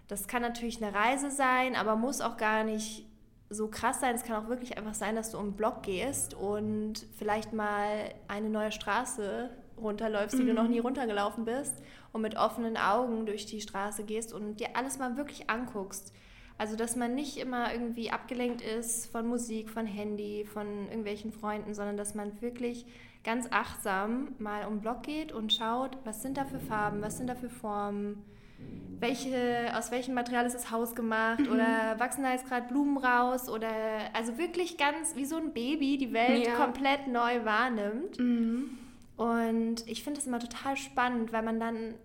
Das 0.08 0.28
kann 0.28 0.42
natürlich 0.42 0.82
eine 0.82 0.94
Reise 0.94 1.32
sein, 1.32 1.76
aber 1.76 1.96
muss 1.96 2.22
auch 2.22 2.38
gar 2.38 2.64
nicht 2.64 3.06
so 3.50 3.68
krass 3.68 4.00
sein. 4.00 4.16
Es 4.16 4.24
kann 4.24 4.44
auch 4.44 4.50
wirklich 4.50 4.78
einfach 4.78 4.94
sein, 4.94 5.16
dass 5.16 5.32
du 5.32 5.38
um 5.38 5.52
den 5.52 5.56
Block 5.56 5.84
gehst 5.84 6.34
und 6.34 7.06
vielleicht 7.18 7.54
mal 7.54 8.14
eine 8.28 8.50
neue 8.50 8.72
Straße 8.72 9.50
runterläufst, 9.78 10.38
die 10.38 10.44
mhm. 10.44 10.48
du 10.48 10.54
noch 10.54 10.68
nie 10.68 10.80
runtergelaufen 10.80 11.46
bist 11.46 11.76
und 12.12 12.22
mit 12.22 12.36
offenen 12.36 12.78
Augen 12.78 13.26
durch 13.26 13.46
die 13.46 13.62
Straße 13.62 14.04
gehst 14.04 14.34
und 14.34 14.60
dir 14.60 14.76
alles 14.76 14.98
mal 14.98 15.18
wirklich 15.18 15.50
anguckst. 15.50 16.14
Also, 16.58 16.76
dass 16.76 16.96
man 16.96 17.14
nicht 17.14 17.38
immer 17.38 17.72
irgendwie 17.72 18.10
abgelenkt 18.10 18.62
ist 18.62 19.12
von 19.12 19.28
Musik, 19.28 19.70
von 19.70 19.86
Handy, 19.86 20.46
von 20.46 20.88
irgendwelchen 20.88 21.32
Freunden, 21.32 21.74
sondern 21.74 21.98
dass 21.98 22.16
man 22.16 22.42
wirklich 22.42 22.86
ganz 23.24 23.48
achtsam 23.52 24.30
mal 24.40 24.66
um 24.66 24.76
den 24.76 24.82
Block 24.82 25.04
geht 25.04 25.32
und 25.32 25.54
schaut, 25.54 25.98
was 26.04 26.22
sind 26.22 26.38
da 26.38 26.46
für 26.46 26.60
Farben, 26.60 27.02
was 27.02 27.18
sind 27.18 27.28
da 27.28 27.36
für 27.36 27.50
Formen, 27.50 28.24
welche, 29.00 29.72
aus 29.76 29.92
welchem 29.92 30.16
Material 30.16 30.46
ist 30.46 30.56
das 30.56 30.72
Haus 30.72 30.96
gemacht 30.96 31.42
mhm. 31.42 31.52
oder 31.52 32.00
wachsen 32.00 32.24
da 32.24 32.32
jetzt 32.32 32.48
gerade 32.48 32.68
Blumen 32.68 32.98
raus 32.98 33.50
oder 33.50 33.70
also 34.14 34.38
wirklich 34.38 34.78
ganz 34.78 35.16
wie 35.16 35.26
so 35.26 35.36
ein 35.36 35.54
Baby 35.54 35.98
die 35.98 36.14
Welt 36.14 36.48
ja. 36.48 36.56
komplett 36.56 37.08
neu 37.08 37.46
wahrnimmt. 37.46 38.18
Mhm. 38.18 38.78
Und 39.18 39.88
ich 39.88 40.04
finde 40.04 40.20
das 40.20 40.28
immer 40.28 40.40
total 40.40 40.78
spannend, 40.78 41.32
weil 41.34 41.44
man 41.44 41.60
dann 41.60 41.96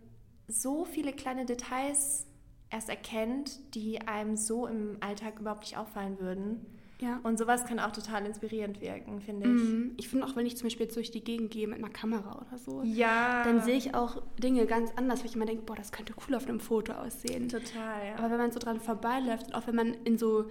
so 0.48 0.84
viele 0.84 1.12
kleine 1.12 1.46
Details 1.46 2.26
erst 2.72 2.88
erkennt, 2.88 3.74
die 3.74 4.00
einem 4.00 4.36
so 4.36 4.66
im 4.66 4.96
Alltag 5.00 5.38
überhaupt 5.38 5.62
nicht 5.62 5.76
auffallen 5.76 6.18
würden. 6.18 6.66
Ja. 7.00 7.18
Und 7.24 7.36
sowas 7.36 7.66
kann 7.66 7.80
auch 7.80 7.90
total 7.90 8.24
inspirierend 8.24 8.80
wirken, 8.80 9.20
finde 9.20 9.48
ich. 9.48 9.62
Mhm. 9.62 9.92
Ich 9.96 10.08
finde 10.08 10.24
auch, 10.24 10.36
wenn 10.36 10.46
ich 10.46 10.56
zum 10.56 10.66
Beispiel 10.66 10.86
jetzt 10.86 10.96
durch 10.96 11.10
die 11.10 11.22
Gegend 11.22 11.50
gehe 11.50 11.66
mit 11.66 11.78
einer 11.78 11.90
Kamera 11.90 12.40
oder 12.40 12.56
so, 12.56 12.82
ja. 12.84 13.42
dann 13.42 13.60
sehe 13.60 13.76
ich 13.76 13.94
auch 13.94 14.22
Dinge 14.40 14.66
ganz 14.66 14.92
anders, 14.94 15.20
weil 15.20 15.26
ich 15.26 15.34
immer 15.34 15.46
denke, 15.46 15.64
boah, 15.64 15.74
das 15.74 15.90
könnte 15.90 16.14
cool 16.26 16.36
auf 16.36 16.46
einem 16.46 16.60
Foto 16.60 16.92
aussehen. 16.92 17.48
Total, 17.48 18.06
ja. 18.06 18.14
Aber 18.18 18.30
wenn 18.30 18.38
man 18.38 18.52
so 18.52 18.60
dran 18.60 18.78
vorbeiläuft 18.78 19.48
und 19.48 19.54
auch 19.54 19.66
wenn 19.66 19.74
man 19.74 19.94
in 20.04 20.16
so 20.16 20.46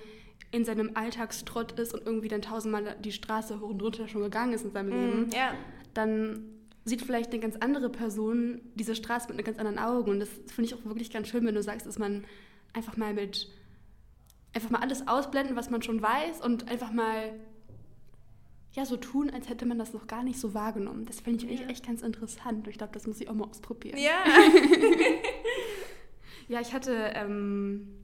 in 0.52 0.66
seinem 0.66 0.92
Alltagstrott 0.96 1.80
ist 1.80 1.94
und 1.94 2.06
irgendwie 2.06 2.28
dann 2.28 2.42
tausendmal 2.42 2.98
die 3.00 3.14
Straße 3.14 3.62
hoch 3.62 3.70
und 3.70 3.82
runter 3.82 4.10
schon 4.10 4.22
gegangen 4.22 4.52
ist 4.52 4.66
in 4.66 4.72
seinem 4.72 4.90
mhm, 4.90 5.06
Leben, 5.06 5.30
ja. 5.34 5.54
dann 5.94 6.44
sieht 6.92 7.02
vielleicht 7.02 7.32
eine 7.32 7.40
ganz 7.40 7.56
andere 7.56 7.90
Person 7.90 8.62
diese 8.76 8.96
Straße 8.96 9.30
mit 9.30 9.38
einem 9.38 9.46
ganz 9.46 9.58
anderen 9.58 9.80
Augen. 9.80 10.12
Und 10.12 10.20
das 10.20 10.30
finde 10.48 10.70
ich 10.70 10.76
auch 10.76 10.84
wirklich 10.84 11.10
ganz 11.10 11.30
schön, 11.30 11.46
wenn 11.46 11.56
du 11.56 11.64
sagst, 11.64 11.88
dass 11.88 11.98
man 11.98 12.26
einfach 12.74 12.98
mal 12.98 13.14
mit, 13.14 13.50
einfach 14.54 14.70
mal 14.70 14.80
alles 14.80 15.08
ausblenden, 15.08 15.56
was 15.56 15.70
man 15.70 15.82
schon 15.82 16.02
weiß 16.02 16.42
und 16.42 16.70
einfach 16.70 16.92
mal 16.92 17.34
ja, 18.74 18.86
so 18.86 18.98
tun, 18.98 19.30
als 19.30 19.50
hätte 19.50 19.66
man 19.66 19.80
das 19.80 19.94
noch 19.94 20.06
gar 20.06 20.24
nicht 20.24 20.40
so 20.40 20.54
wahrgenommen. 20.54 21.06
Das 21.06 21.22
finde 21.22 21.46
ich 21.46 21.62
ja. 21.62 21.68
echt 21.68 21.86
ganz 21.86 22.02
interessant. 22.02 22.68
Ich 22.68 22.78
glaube, 22.78 22.94
das 22.94 23.08
muss 23.08 23.22
ich 23.22 23.30
auch 23.30 23.34
mal 23.34 23.48
ausprobieren. 23.48 23.98
Ja. 23.98 24.24
ja, 26.50 26.60
ich 26.60 26.74
hatte 26.74 26.94
ähm, 27.16 28.01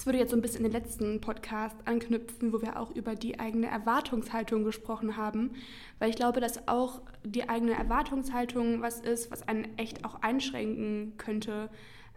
das 0.00 0.06
würde 0.06 0.18
jetzt 0.18 0.30
so 0.30 0.36
ein 0.36 0.40
bisschen 0.40 0.64
in 0.64 0.72
den 0.72 0.80
letzten 0.80 1.20
Podcast 1.20 1.76
anknüpfen, 1.84 2.54
wo 2.54 2.62
wir 2.62 2.80
auch 2.80 2.90
über 2.96 3.14
die 3.14 3.38
eigene 3.38 3.66
Erwartungshaltung 3.66 4.64
gesprochen 4.64 5.18
haben, 5.18 5.50
weil 5.98 6.08
ich 6.08 6.16
glaube, 6.16 6.40
dass 6.40 6.68
auch 6.68 7.02
die 7.22 7.50
eigene 7.50 7.74
Erwartungshaltung 7.74 8.80
was 8.80 9.00
ist, 9.00 9.30
was 9.30 9.46
einen 9.46 9.76
echt 9.76 10.06
auch 10.06 10.22
einschränken 10.22 11.18
könnte 11.18 11.68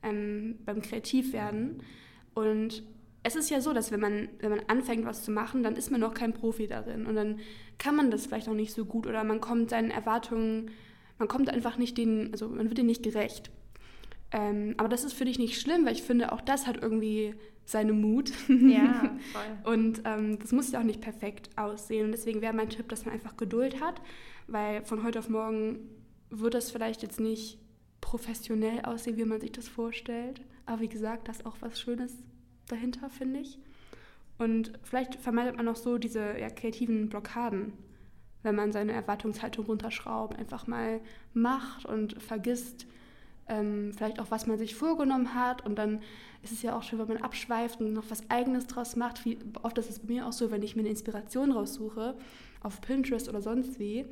ähm, 0.02 0.60
beim 0.66 0.82
Kreativwerden. 0.82 1.84
Und 2.34 2.84
es 3.22 3.36
ist 3.36 3.50
ja 3.50 3.60
so, 3.60 3.74
dass 3.74 3.92
wenn 3.92 4.00
man, 4.00 4.30
wenn 4.40 4.52
man 4.52 4.62
anfängt, 4.68 5.04
was 5.04 5.26
zu 5.26 5.32
machen, 5.32 5.62
dann 5.62 5.76
ist 5.76 5.92
man 5.92 6.00
noch 6.00 6.14
kein 6.14 6.32
Profi 6.32 6.68
darin 6.68 7.06
und 7.06 7.16
dann 7.16 7.42
kann 7.80 7.98
man 7.98 8.12
das 8.12 8.28
vielleicht 8.28 8.48
auch 8.48 8.54
nicht 8.54 8.72
so 8.72 8.86
gut 8.86 9.08
oder 9.08 9.26
man 9.26 9.42
kommt 9.42 9.72
seinen 9.72 9.92
Erwartungen, 9.92 10.72
man 11.20 11.28
kommt 11.28 11.50
einfach 11.50 11.78
nicht 11.78 11.98
den, 11.98 12.32
also 12.32 12.48
man 12.48 12.70
wird 12.70 12.78
denen 12.78 12.88
nicht 12.88 13.04
gerecht. 13.04 13.52
Ähm, 14.34 14.74
aber 14.78 14.90
das 14.90 15.04
ist 15.04 15.14
für 15.14 15.26
dich 15.26 15.38
nicht 15.38 15.62
schlimm, 15.62 15.86
weil 15.86 15.94
ich 15.94 16.02
finde, 16.02 16.32
auch 16.32 16.42
das 16.42 16.66
hat 16.66 16.82
irgendwie 16.82 17.36
seine 17.66 17.94
Mut. 17.94 18.32
Ja, 18.50 19.16
voll. 19.32 19.74
Und 19.74 20.02
ähm, 20.06 20.40
das 20.40 20.52
muss 20.52 20.72
ja 20.72 20.80
auch 20.80 20.84
nicht 20.84 21.02
perfekt 21.02 21.50
aussehen. 21.56 22.06
Und 22.06 22.12
deswegen 22.12 22.42
wäre 22.42 22.54
mein 22.54 22.70
Tipp, 22.70 22.90
dass 22.90 23.06
man 23.06 23.14
einfach 23.14 23.38
Geduld 23.38 23.80
hat, 23.80 24.02
weil 24.48 24.84
von 24.84 25.04
heute 25.04 25.20
auf 25.20 25.30
morgen 25.30 25.88
wird 26.30 26.56
das 26.56 26.72
vielleicht 26.72 27.04
jetzt 27.04 27.20
nicht 27.20 27.60
professionell 28.02 28.82
aussehen, 28.82 29.18
wie 29.18 29.26
man 29.26 29.40
sich 29.40 29.52
das 29.52 29.68
vorstellt. 29.68 30.42
Aber 30.66 30.82
wie 30.82 30.90
gesagt, 30.90 31.28
da 31.28 31.32
ist 31.32 31.46
auch 31.46 31.58
was 31.62 31.80
Schönes 31.80 32.18
dahinter, 32.68 33.10
finde 33.10 33.40
ich. 33.40 33.60
Und 34.40 34.74
vielleicht 34.82 35.16
vermeidet 35.16 35.58
man 35.58 35.68
auch 35.68 35.76
so 35.76 36.00
diese 36.00 36.40
ja, 36.40 36.50
kreativen 36.50 37.08
Blockaden, 37.08 37.74
wenn 38.42 38.56
man 38.56 38.72
seine 38.72 38.94
Erwartungshaltung 38.94 39.66
runterschraubt, 39.66 40.38
einfach 40.38 40.66
mal 40.66 41.02
macht 41.34 41.86
und 41.86 42.22
vergisst, 42.22 42.88
ähm, 43.48 43.92
vielleicht 43.96 44.20
auch, 44.20 44.32
was 44.32 44.48
man 44.48 44.58
sich 44.58 44.76
vorgenommen 44.76 45.36
hat. 45.36 45.66
Und 45.66 45.76
dann 45.76 46.02
ist 46.42 46.52
es 46.52 46.62
ja 46.62 46.76
auch 46.78 46.84
schön, 46.84 47.00
wenn 47.00 47.08
man 47.08 47.18
abschweift 47.18 47.82
und 47.82 47.94
noch 47.94 48.10
was 48.10 48.30
Eigenes 48.30 48.68
draus 48.68 48.96
macht. 48.96 49.26
Wie, 49.26 49.38
oft 49.62 49.78
ist 49.78 49.90
es 49.90 50.00
bei 50.00 50.14
mir 50.14 50.28
auch 50.28 50.34
so, 50.34 50.52
wenn 50.52 50.62
ich 50.62 50.76
mir 50.76 50.82
eine 50.82 50.90
Inspiration 50.90 51.52
raussuche, 51.52 52.16
auf 52.62 52.82
Pinterest 52.82 53.30
oder 53.30 53.42
sonst 53.42 53.80
wie, 53.80 54.06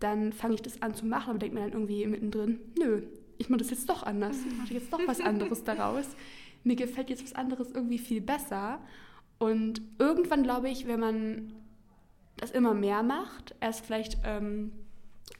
dann 0.00 0.32
fange 0.32 0.54
ich 0.54 0.62
das 0.62 0.82
an 0.82 0.94
zu 0.94 1.06
machen, 1.06 1.30
aber 1.30 1.38
denke 1.38 1.54
mir 1.54 1.62
dann 1.62 1.72
irgendwie 1.72 2.06
mittendrin, 2.06 2.60
nö, 2.78 3.02
ich 3.38 3.48
mache 3.48 3.58
das 3.58 3.70
jetzt 3.70 3.88
doch 3.88 4.02
anders. 4.02 4.36
Ich 4.46 4.56
mache 4.56 4.74
jetzt 4.74 4.92
doch 4.92 5.00
was 5.06 5.20
anderes 5.22 5.64
daraus. 5.64 6.06
Mir 6.62 6.76
gefällt 6.76 7.10
jetzt 7.10 7.24
was 7.24 7.34
anderes 7.34 7.72
irgendwie 7.72 7.98
viel 7.98 8.20
besser. 8.20 8.80
Und 9.38 9.82
irgendwann 9.98 10.42
glaube 10.42 10.68
ich, 10.68 10.86
wenn 10.86 11.00
man 11.00 11.52
das 12.36 12.50
immer 12.50 12.74
mehr 12.74 13.02
macht, 13.02 13.54
erst 13.60 13.84
vielleicht 13.84 14.18
ähm, 14.24 14.72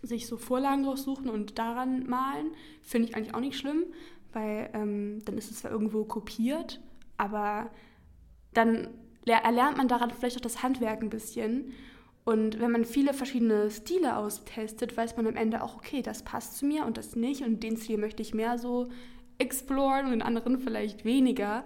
sich 0.03 0.26
so 0.26 0.37
Vorlagen 0.37 0.85
raussuchen 0.85 1.29
und 1.29 1.59
daran 1.59 2.07
malen, 2.07 2.53
finde 2.83 3.09
ich 3.09 3.17
eigentlich 3.17 3.35
auch 3.35 3.41
nicht 3.41 3.59
schlimm, 3.59 3.85
weil 4.33 4.71
ähm, 4.75 5.21
dann 5.25 5.38
ist 5.38 5.50
es 5.50 5.61
zwar 5.61 5.71
irgendwo 5.71 6.05
kopiert, 6.05 6.81
aber 7.17 7.71
dann 8.53 8.88
erlernt 9.25 9.76
man 9.76 9.88
daran 9.88 10.11
vielleicht 10.11 10.37
auch 10.37 10.43
das 10.43 10.62
Handwerk 10.62 11.03
ein 11.03 11.11
bisschen. 11.11 11.73
Und 12.25 12.59
wenn 12.59 12.71
man 12.71 12.85
viele 12.85 13.12
verschiedene 13.12 13.71
Stile 13.71 14.17
austestet, 14.17 14.97
weiß 14.97 15.17
man 15.17 15.26
am 15.26 15.37
Ende 15.37 15.62
auch, 15.62 15.76
okay, 15.76 16.00
das 16.03 16.23
passt 16.23 16.57
zu 16.57 16.67
mir 16.67 16.87
und 16.87 16.97
das 16.97 17.17
nicht 17.17 17.43
und 17.43 17.62
den 17.62 17.76
Stil 17.76 17.99
möchte 17.99 18.23
ich 18.23 18.35
mehr 18.35 18.59
so 18.59 18.88
exploren 19.38 20.07
und 20.07 20.12
den 20.12 20.23
anderen 20.23 20.59
vielleicht 20.59 21.05
weniger. 21.05 21.64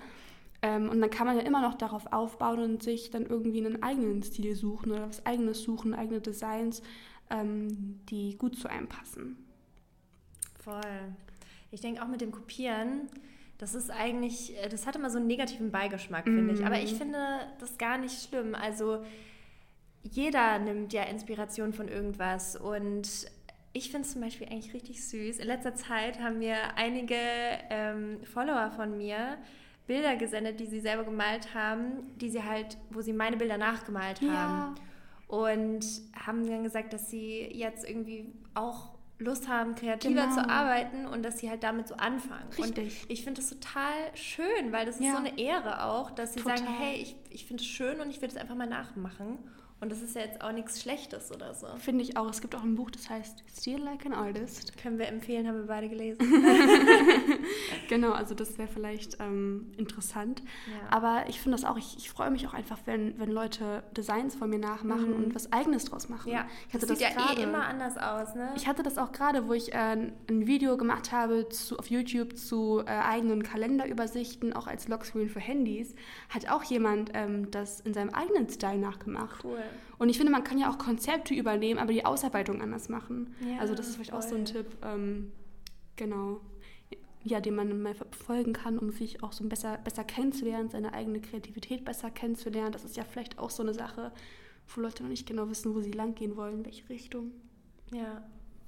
Ähm, 0.62 0.88
und 0.88 1.00
dann 1.00 1.10
kann 1.10 1.26
man 1.26 1.36
ja 1.36 1.42
immer 1.42 1.62
noch 1.62 1.74
darauf 1.74 2.12
aufbauen 2.12 2.58
und 2.58 2.82
sich 2.82 3.10
dann 3.10 3.26
irgendwie 3.26 3.64
einen 3.64 3.82
eigenen 3.82 4.22
Stil 4.24 4.56
suchen 4.56 4.90
oder 4.90 5.08
was 5.08 5.24
eigenes 5.24 5.62
suchen, 5.62 5.94
eigene 5.94 6.20
Designs, 6.20 6.82
ähm, 7.30 8.00
die 8.08 8.36
gut 8.36 8.56
zu 8.56 8.68
einem 8.68 8.88
passen. 8.88 9.36
Voll. 10.60 11.14
Ich 11.70 11.80
denke 11.80 12.02
auch 12.02 12.08
mit 12.08 12.20
dem 12.20 12.32
Kopieren, 12.32 13.08
das 13.58 13.74
ist 13.74 13.90
eigentlich, 13.90 14.56
äh, 14.56 14.68
das 14.68 14.86
hat 14.86 14.96
immer 14.96 15.10
so 15.10 15.18
einen 15.18 15.26
negativen 15.26 15.70
Beigeschmack, 15.70 16.26
mm. 16.26 16.34
finde 16.34 16.54
ich. 16.54 16.64
Aber 16.64 16.80
ich 16.80 16.92
mhm. 16.92 16.98
finde 16.98 17.18
das 17.58 17.76
gar 17.76 17.98
nicht 17.98 18.28
schlimm. 18.28 18.54
Also 18.54 19.04
jeder 20.02 20.58
nimmt 20.58 20.92
ja 20.92 21.02
Inspiration 21.02 21.72
von 21.72 21.88
irgendwas 21.88 22.56
und 22.56 23.08
ich 23.72 23.90
finde 23.90 24.06
es 24.06 24.12
zum 24.12 24.22
Beispiel 24.22 24.48
eigentlich 24.48 24.72
richtig 24.72 25.04
süß. 25.04 25.38
In 25.38 25.46
letzter 25.46 25.74
Zeit 25.74 26.20
haben 26.20 26.38
mir 26.38 26.56
einige 26.76 27.16
ähm, 27.70 28.18
Follower 28.24 28.70
von 28.70 28.96
mir 28.96 29.38
Bilder 29.86 30.16
gesendet, 30.16 30.60
die 30.60 30.66
sie 30.66 30.80
selber 30.80 31.04
gemalt 31.04 31.54
haben, 31.54 32.16
die 32.16 32.28
sie 32.28 32.42
halt, 32.42 32.76
wo 32.90 33.00
sie 33.00 33.12
meine 33.12 33.36
Bilder 33.36 33.58
nachgemalt 33.58 34.20
haben. 34.20 34.28
Ja. 34.28 34.74
Und 35.28 35.84
haben 36.26 36.48
dann 36.48 36.64
gesagt, 36.64 36.92
dass 36.92 37.10
sie 37.10 37.42
jetzt 37.52 37.88
irgendwie 37.88 38.32
auch 38.54 38.98
Lust 39.18 39.48
haben, 39.48 39.74
kreativer 39.74 40.26
genau. 40.26 40.34
zu 40.34 40.48
arbeiten 40.48 41.06
und 41.06 41.24
dass 41.24 41.38
sie 41.38 41.50
halt 41.50 41.62
damit 41.62 41.88
so 41.88 41.96
anfangen. 41.96 42.48
Richtig. 42.56 43.02
Und 43.02 43.10
ich 43.10 43.24
finde 43.24 43.40
das 43.40 43.50
total 43.50 43.92
schön, 44.14 44.70
weil 44.70 44.86
das 44.86 45.00
ja. 45.00 45.06
ist 45.06 45.12
so 45.12 45.18
eine 45.18 45.38
Ehre 45.38 45.84
auch, 45.84 46.10
dass 46.12 46.34
sie 46.34 46.40
total. 46.40 46.58
sagen, 46.58 46.70
hey, 46.78 46.96
ich, 46.96 47.16
ich 47.30 47.44
finde 47.44 47.62
es 47.62 47.68
schön 47.68 48.00
und 48.00 48.10
ich 48.10 48.22
will 48.22 48.28
es 48.28 48.36
einfach 48.36 48.54
mal 48.54 48.68
nachmachen. 48.68 49.38
Und 49.80 49.92
das 49.92 50.02
ist 50.02 50.16
ja 50.16 50.22
jetzt 50.22 50.40
auch 50.42 50.50
nichts 50.50 50.82
Schlechtes 50.82 51.30
oder 51.30 51.54
so. 51.54 51.68
Finde 51.78 52.02
ich 52.02 52.16
auch. 52.16 52.28
Es 52.28 52.40
gibt 52.40 52.56
auch 52.56 52.64
ein 52.64 52.74
Buch, 52.74 52.90
das 52.90 53.08
heißt 53.08 53.44
Steal 53.48 53.80
Like 53.80 54.04
an 54.06 54.12
Artist. 54.12 54.76
Können 54.76 54.98
wir 54.98 55.06
empfehlen, 55.06 55.46
haben 55.46 55.56
wir 55.56 55.66
beide 55.66 55.88
gelesen. 55.88 56.18
genau, 57.88 58.10
also 58.10 58.34
das 58.34 58.58
wäre 58.58 58.68
vielleicht 58.68 59.20
ähm, 59.20 59.70
interessant. 59.76 60.42
Ja. 60.66 60.96
Aber 60.96 61.28
ich 61.28 61.40
finde 61.40 61.56
das 61.56 61.64
auch, 61.64 61.76
ich, 61.76 61.96
ich 61.96 62.10
freue 62.10 62.32
mich 62.32 62.46
auch 62.48 62.54
einfach, 62.54 62.78
wenn, 62.86 63.18
wenn 63.20 63.30
Leute 63.30 63.84
Designs 63.96 64.34
von 64.34 64.50
mir 64.50 64.58
nachmachen 64.58 65.10
mhm. 65.10 65.24
und 65.24 65.34
was 65.36 65.52
Eigenes 65.52 65.84
draus 65.84 66.08
machen. 66.08 66.32
Ja, 66.32 66.46
ich 66.68 66.74
hatte 66.74 66.86
das, 66.86 66.98
das 66.98 66.98
sieht 66.98 67.08
das 67.08 67.14
ja 67.14 67.26
grade, 67.26 67.40
eh 67.40 67.44
immer 67.44 67.64
anders 67.64 67.96
aus, 67.98 68.34
ne? 68.34 68.50
Ich 68.56 68.66
hatte 68.66 68.82
das 68.82 68.98
auch 68.98 69.12
gerade, 69.12 69.46
wo 69.46 69.52
ich 69.52 69.72
äh, 69.72 69.76
ein 69.76 70.46
Video 70.46 70.76
gemacht 70.76 71.12
habe 71.12 71.48
zu, 71.50 71.78
auf 71.78 71.88
YouTube 71.88 72.36
zu 72.36 72.82
äh, 72.84 72.90
eigenen 72.90 73.44
Kalenderübersichten, 73.44 74.54
auch 74.54 74.66
als 74.66 74.88
Lockscreen 74.88 75.28
für 75.28 75.40
Handys, 75.40 75.94
hat 76.30 76.50
auch 76.50 76.64
jemand 76.64 77.12
ähm, 77.14 77.48
das 77.52 77.80
in 77.80 77.94
seinem 77.94 78.10
eigenen 78.10 78.48
Style 78.48 78.78
nachgemacht. 78.78 79.44
Cool. 79.44 79.62
Und 79.98 80.08
ich 80.08 80.16
finde, 80.16 80.32
man 80.32 80.44
kann 80.44 80.58
ja 80.58 80.70
auch 80.70 80.78
Konzepte 80.78 81.34
übernehmen, 81.34 81.78
aber 81.78 81.92
die 81.92 82.04
Ausarbeitung 82.04 82.60
anders 82.62 82.88
machen. 82.88 83.34
Ja, 83.40 83.58
also 83.60 83.74
das 83.74 83.88
ist 83.88 83.96
vielleicht 83.96 84.10
voll. 84.10 84.20
auch 84.20 84.22
so 84.22 84.36
ein 84.36 84.44
Tipp, 84.44 84.66
ähm, 84.82 85.32
genau, 85.96 86.40
ja, 87.24 87.40
den 87.40 87.54
man 87.54 87.82
mal 87.82 87.94
verfolgen 87.94 88.52
kann, 88.52 88.78
um 88.78 88.90
sich 88.90 89.22
auch 89.22 89.32
so 89.32 89.44
besser, 89.44 89.78
besser 89.78 90.04
kennenzulernen, 90.04 90.70
seine 90.70 90.94
eigene 90.94 91.20
Kreativität 91.20 91.84
besser 91.84 92.10
kennenzulernen. 92.10 92.72
Das 92.72 92.84
ist 92.84 92.96
ja 92.96 93.04
vielleicht 93.04 93.38
auch 93.38 93.50
so 93.50 93.62
eine 93.62 93.74
Sache, 93.74 94.12
wo 94.68 94.80
Leute 94.80 95.02
noch 95.02 95.10
nicht 95.10 95.26
genau 95.26 95.48
wissen, 95.48 95.74
wo 95.74 95.80
sie 95.80 95.92
lang 95.92 96.14
gehen 96.14 96.36
wollen, 96.36 96.58
in 96.58 96.64
welche 96.64 96.88
Richtung. 96.88 97.32
Ja, 97.92 98.22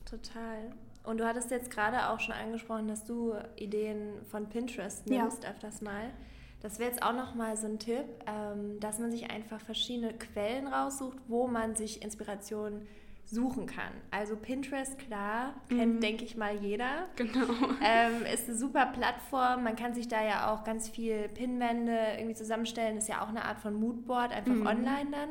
total. 0.04 0.73
Und 1.04 1.19
du 1.19 1.26
hattest 1.26 1.50
jetzt 1.50 1.71
gerade 1.71 2.11
auch 2.11 2.21
schon 2.21 2.35
angesprochen, 2.35 2.88
dass 2.88 3.04
du 3.04 3.35
Ideen 3.57 4.25
von 4.26 4.49
Pinterest 4.49 5.07
nimmst 5.07 5.45
ja. 5.45 5.50
öfters 5.50 5.80
mal. 5.80 6.11
Das 6.60 6.78
wäre 6.78 6.90
jetzt 6.90 7.02
auch 7.02 7.14
nochmal 7.14 7.56
so 7.56 7.66
ein 7.66 7.78
Tipp, 7.78 8.04
ähm, 8.26 8.78
dass 8.80 8.98
man 8.98 9.10
sich 9.10 9.30
einfach 9.30 9.60
verschiedene 9.60 10.12
Quellen 10.12 10.66
raussucht, 10.66 11.16
wo 11.26 11.46
man 11.46 11.74
sich 11.74 12.02
Inspiration 12.02 12.86
suchen 13.24 13.66
kann. 13.66 13.92
Also 14.10 14.36
Pinterest, 14.36 14.98
klar, 14.98 15.54
kennt, 15.68 15.96
mhm. 15.96 16.00
denke 16.00 16.24
ich 16.24 16.36
mal, 16.36 16.54
jeder. 16.56 17.06
Genau. 17.16 17.46
Ähm, 17.82 18.26
ist 18.32 18.48
eine 18.48 18.58
super 18.58 18.86
Plattform. 18.86 19.64
Man 19.64 19.74
kann 19.74 19.94
sich 19.94 20.06
da 20.08 20.22
ja 20.22 20.52
auch 20.52 20.64
ganz 20.64 20.88
viel 20.88 21.28
Pinwände 21.28 21.96
irgendwie 22.16 22.34
zusammenstellen. 22.34 22.98
Ist 22.98 23.08
ja 23.08 23.22
auch 23.22 23.28
eine 23.28 23.44
Art 23.44 23.58
von 23.58 23.74
Moodboard, 23.74 24.32
einfach 24.32 24.52
mhm. 24.52 24.66
online 24.66 25.10
dann. 25.10 25.28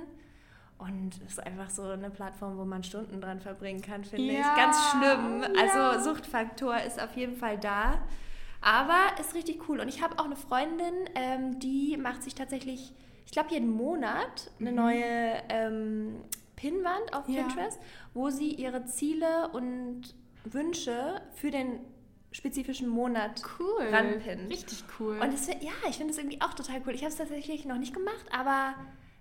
Und 0.79 1.15
es 1.25 1.33
ist 1.33 1.45
einfach 1.45 1.69
so 1.69 1.83
eine 1.83 2.09
Plattform, 2.09 2.57
wo 2.57 2.63
man 2.63 2.83
Stunden 2.83 3.19
dran 3.19 3.41
verbringen 3.41 3.81
kann, 3.81 4.03
finde 4.03 4.31
ja, 4.31 4.39
ich. 4.39 4.55
Ganz 4.55 4.77
schlimm. 4.89 5.43
Also 5.59 5.77
ja. 5.77 5.99
Suchtfaktor 5.99 6.77
ist 6.79 7.01
auf 7.01 7.15
jeden 7.17 7.35
Fall 7.35 7.57
da. 7.57 8.01
Aber 8.61 8.99
ist 9.19 9.35
richtig 9.35 9.67
cool. 9.69 9.79
Und 9.79 9.87
ich 9.87 10.01
habe 10.01 10.19
auch 10.19 10.25
eine 10.25 10.35
Freundin, 10.35 10.93
ähm, 11.15 11.59
die 11.59 11.97
macht 11.97 12.23
sich 12.23 12.35
tatsächlich, 12.35 12.93
ich 13.25 13.31
glaube, 13.31 13.49
jeden 13.51 13.69
Monat 13.69 14.51
eine 14.59 14.71
mhm. 14.71 14.75
neue 14.75 15.43
ähm, 15.49 16.15
Pinnwand 16.55 17.13
auf 17.13 17.27
ja. 17.29 17.43
Pinterest, 17.43 17.79
wo 18.13 18.29
sie 18.29 18.53
ihre 18.53 18.85
Ziele 18.85 19.49
und 19.53 20.13
Wünsche 20.43 21.21
für 21.35 21.51
den 21.51 21.79
spezifischen 22.31 22.89
Monat 22.89 23.41
cool. 23.59 23.87
ranpinnt. 23.91 24.51
Richtig 24.51 24.83
cool. 24.99 25.17
Und 25.19 25.33
das, 25.33 25.47
ja, 25.47 25.71
ich 25.87 25.97
finde 25.97 26.13
das 26.13 26.17
irgendwie 26.17 26.41
auch 26.41 26.53
total 26.53 26.81
cool. 26.85 26.93
Ich 26.93 27.01
habe 27.01 27.11
es 27.11 27.17
tatsächlich 27.17 27.65
noch 27.65 27.77
nicht 27.77 27.93
gemacht, 27.93 28.25
aber 28.31 28.75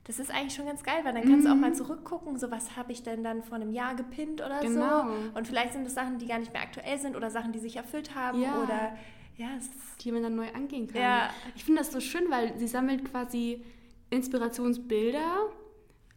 das 0.04 0.18
ist 0.18 0.30
eigentlich 0.30 0.54
schon 0.54 0.66
ganz 0.66 0.82
geil, 0.82 1.00
weil 1.04 1.14
dann 1.14 1.22
kannst 1.22 1.40
mhm. 1.40 1.44
du 1.44 1.50
auch 1.52 1.56
mal 1.56 1.70
mhm. 1.70 1.74
zurückgucken, 1.74 2.38
so 2.38 2.50
was 2.50 2.76
habe 2.76 2.92
ich 2.92 3.02
denn 3.02 3.22
dann 3.22 3.42
vor 3.42 3.56
einem 3.56 3.72
Jahr 3.72 3.94
gepinnt 3.94 4.40
oder 4.40 4.60
genau. 4.60 5.04
so. 5.04 5.14
Und 5.34 5.46
vielleicht 5.46 5.74
sind 5.74 5.86
es 5.86 5.94
Sachen, 5.94 6.18
die 6.18 6.26
gar 6.26 6.38
nicht 6.38 6.52
mehr 6.52 6.62
aktuell 6.62 6.98
sind 6.98 7.14
oder 7.14 7.30
Sachen, 7.30 7.52
die 7.52 7.58
sich 7.58 7.76
erfüllt 7.76 8.14
haben 8.14 8.40
ja. 8.40 8.58
oder 8.62 8.96
ja, 9.38 9.58
die 10.00 10.12
man 10.12 10.22
dann 10.22 10.34
neu 10.34 10.52
angehen 10.52 10.88
kann. 10.88 11.00
Ja. 11.00 11.30
Ich 11.56 11.64
finde 11.64 11.80
das 11.80 11.92
so 11.92 12.00
schön, 12.00 12.28
weil 12.30 12.58
sie 12.58 12.66
sammelt 12.66 13.10
quasi 13.10 13.64
Inspirationsbilder 14.10 15.48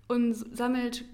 und 0.08 0.34
sammelt, 0.34 1.06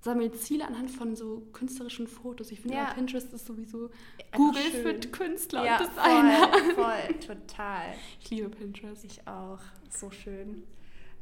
sammelt 0.00 0.40
Ziele 0.40 0.66
anhand 0.66 0.90
von 0.90 1.14
so 1.14 1.46
künstlerischen 1.52 2.08
Fotos. 2.08 2.50
Ich 2.50 2.60
finde, 2.60 2.76
ja. 2.76 2.92
Pinterest 2.92 3.32
ist 3.32 3.46
sowieso 3.46 3.90
Google 4.32 4.62
für 4.62 4.94
Künstler 5.10 5.64
ja, 5.64 5.78
und 5.78 5.88
Designer. 5.88 6.52
Voll, 6.74 6.74
voll, 6.74 7.36
total. 7.36 7.94
Ich 8.20 8.30
liebe 8.30 8.50
Pinterest. 8.50 9.04
Ich 9.04 9.26
auch. 9.26 9.60
So 9.88 10.10
schön. 10.10 10.64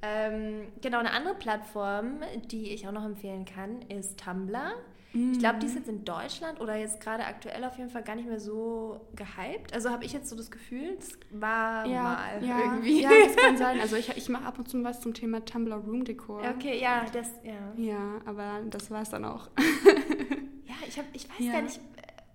Ähm, 0.01 0.73
genau, 0.81 0.99
eine 0.99 1.13
andere 1.13 1.35
Plattform, 1.35 2.21
die 2.51 2.71
ich 2.71 2.89
auch 2.89 2.93
noch 2.93 3.05
empfehlen 3.05 3.45
kann, 3.45 3.83
ist 3.83 4.19
Tumblr. 4.19 4.75
Ich 5.15 5.39
glaube, 5.39 5.59
die 5.59 5.67
ist 5.67 5.75
jetzt 5.75 5.89
in 5.89 6.05
Deutschland 6.05 6.59
oder 6.61 6.75
jetzt 6.75 7.01
gerade 7.01 7.25
aktuell 7.25 7.65
auf 7.65 7.77
jeden 7.77 7.91
Fall 7.91 8.03
gar 8.03 8.17
nicht 8.17 8.27
mehr 8.27 8.41
so 8.41 8.99
gehypt. 9.15 9.75
Also 9.75 9.91
habe 9.91 10.05
ich 10.07 10.13
jetzt 10.15 10.31
so 10.31 10.37
das 10.37 10.51
Gefühl, 10.51 10.97
es 10.99 11.19
war 11.31 11.87
ja, 11.87 12.03
mal 12.03 12.45
ja, 12.45 12.59
irgendwie. 12.61 13.03
Ja, 13.03 13.11
das 13.27 13.37
kann 13.37 13.57
sein. 13.59 13.81
Also 13.81 13.97
ich, 13.97 14.17
ich 14.17 14.29
mache 14.31 14.47
ab 14.47 14.59
und 14.59 14.69
zu 14.71 14.83
was 14.85 15.01
zum 15.01 15.13
Thema 15.13 15.45
Tumblr 15.45 15.77
Room 15.77 16.05
Decor. 16.05 16.43
Okay, 16.57 16.81
ja, 16.81 17.05
das, 17.13 17.29
ja. 17.43 17.73
Ja, 17.77 18.21
aber 18.25 18.61
das 18.71 18.91
war 18.91 19.03
es 19.03 19.11
dann 19.11 19.27
auch. 19.27 19.51
ja, 20.65 20.75
ich, 20.89 20.99
hab, 20.99 21.05
ich 21.13 21.29
weiß 21.29 21.41
ja. 21.41 21.53
gar 21.53 21.63
nicht, 21.63 21.81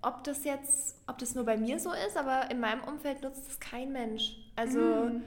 ob 0.02 0.22
das 0.22 0.44
jetzt, 0.44 1.02
ob 1.08 1.18
das 1.18 1.34
nur 1.34 1.44
bei 1.44 1.56
mir 1.56 1.80
so 1.80 1.90
ist, 2.06 2.16
aber 2.16 2.48
in 2.50 2.60
meinem 2.60 2.84
Umfeld 2.84 3.22
nutzt 3.22 3.48
das 3.48 3.58
kein 3.58 3.92
Mensch. 3.92 4.36
Also, 4.54 4.80
mm. 4.80 5.22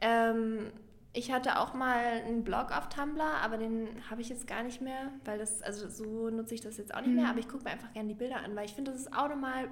ähm, 0.00 0.72
ich 1.12 1.32
hatte 1.32 1.58
auch 1.58 1.74
mal 1.74 2.22
einen 2.26 2.44
Blog 2.44 2.70
auf 2.70 2.88
Tumblr, 2.88 3.24
aber 3.42 3.56
den 3.56 3.88
habe 4.10 4.20
ich 4.20 4.28
jetzt 4.28 4.46
gar 4.46 4.62
nicht 4.62 4.80
mehr, 4.80 5.10
weil 5.24 5.38
das, 5.38 5.62
also 5.62 5.88
so 5.88 6.30
nutze 6.30 6.54
ich 6.54 6.60
das 6.60 6.76
jetzt 6.76 6.94
auch 6.94 7.00
nicht 7.00 7.14
mehr, 7.14 7.24
mhm. 7.24 7.30
aber 7.30 7.38
ich 7.38 7.48
gucke 7.48 7.64
mir 7.64 7.70
einfach 7.70 7.92
gerne 7.92 8.08
die 8.08 8.14
Bilder 8.14 8.36
an, 8.36 8.54
weil 8.54 8.66
ich 8.66 8.74
finde, 8.74 8.92
das 8.92 9.00
ist 9.00 9.16
auch 9.16 9.28
nochmal 9.28 9.68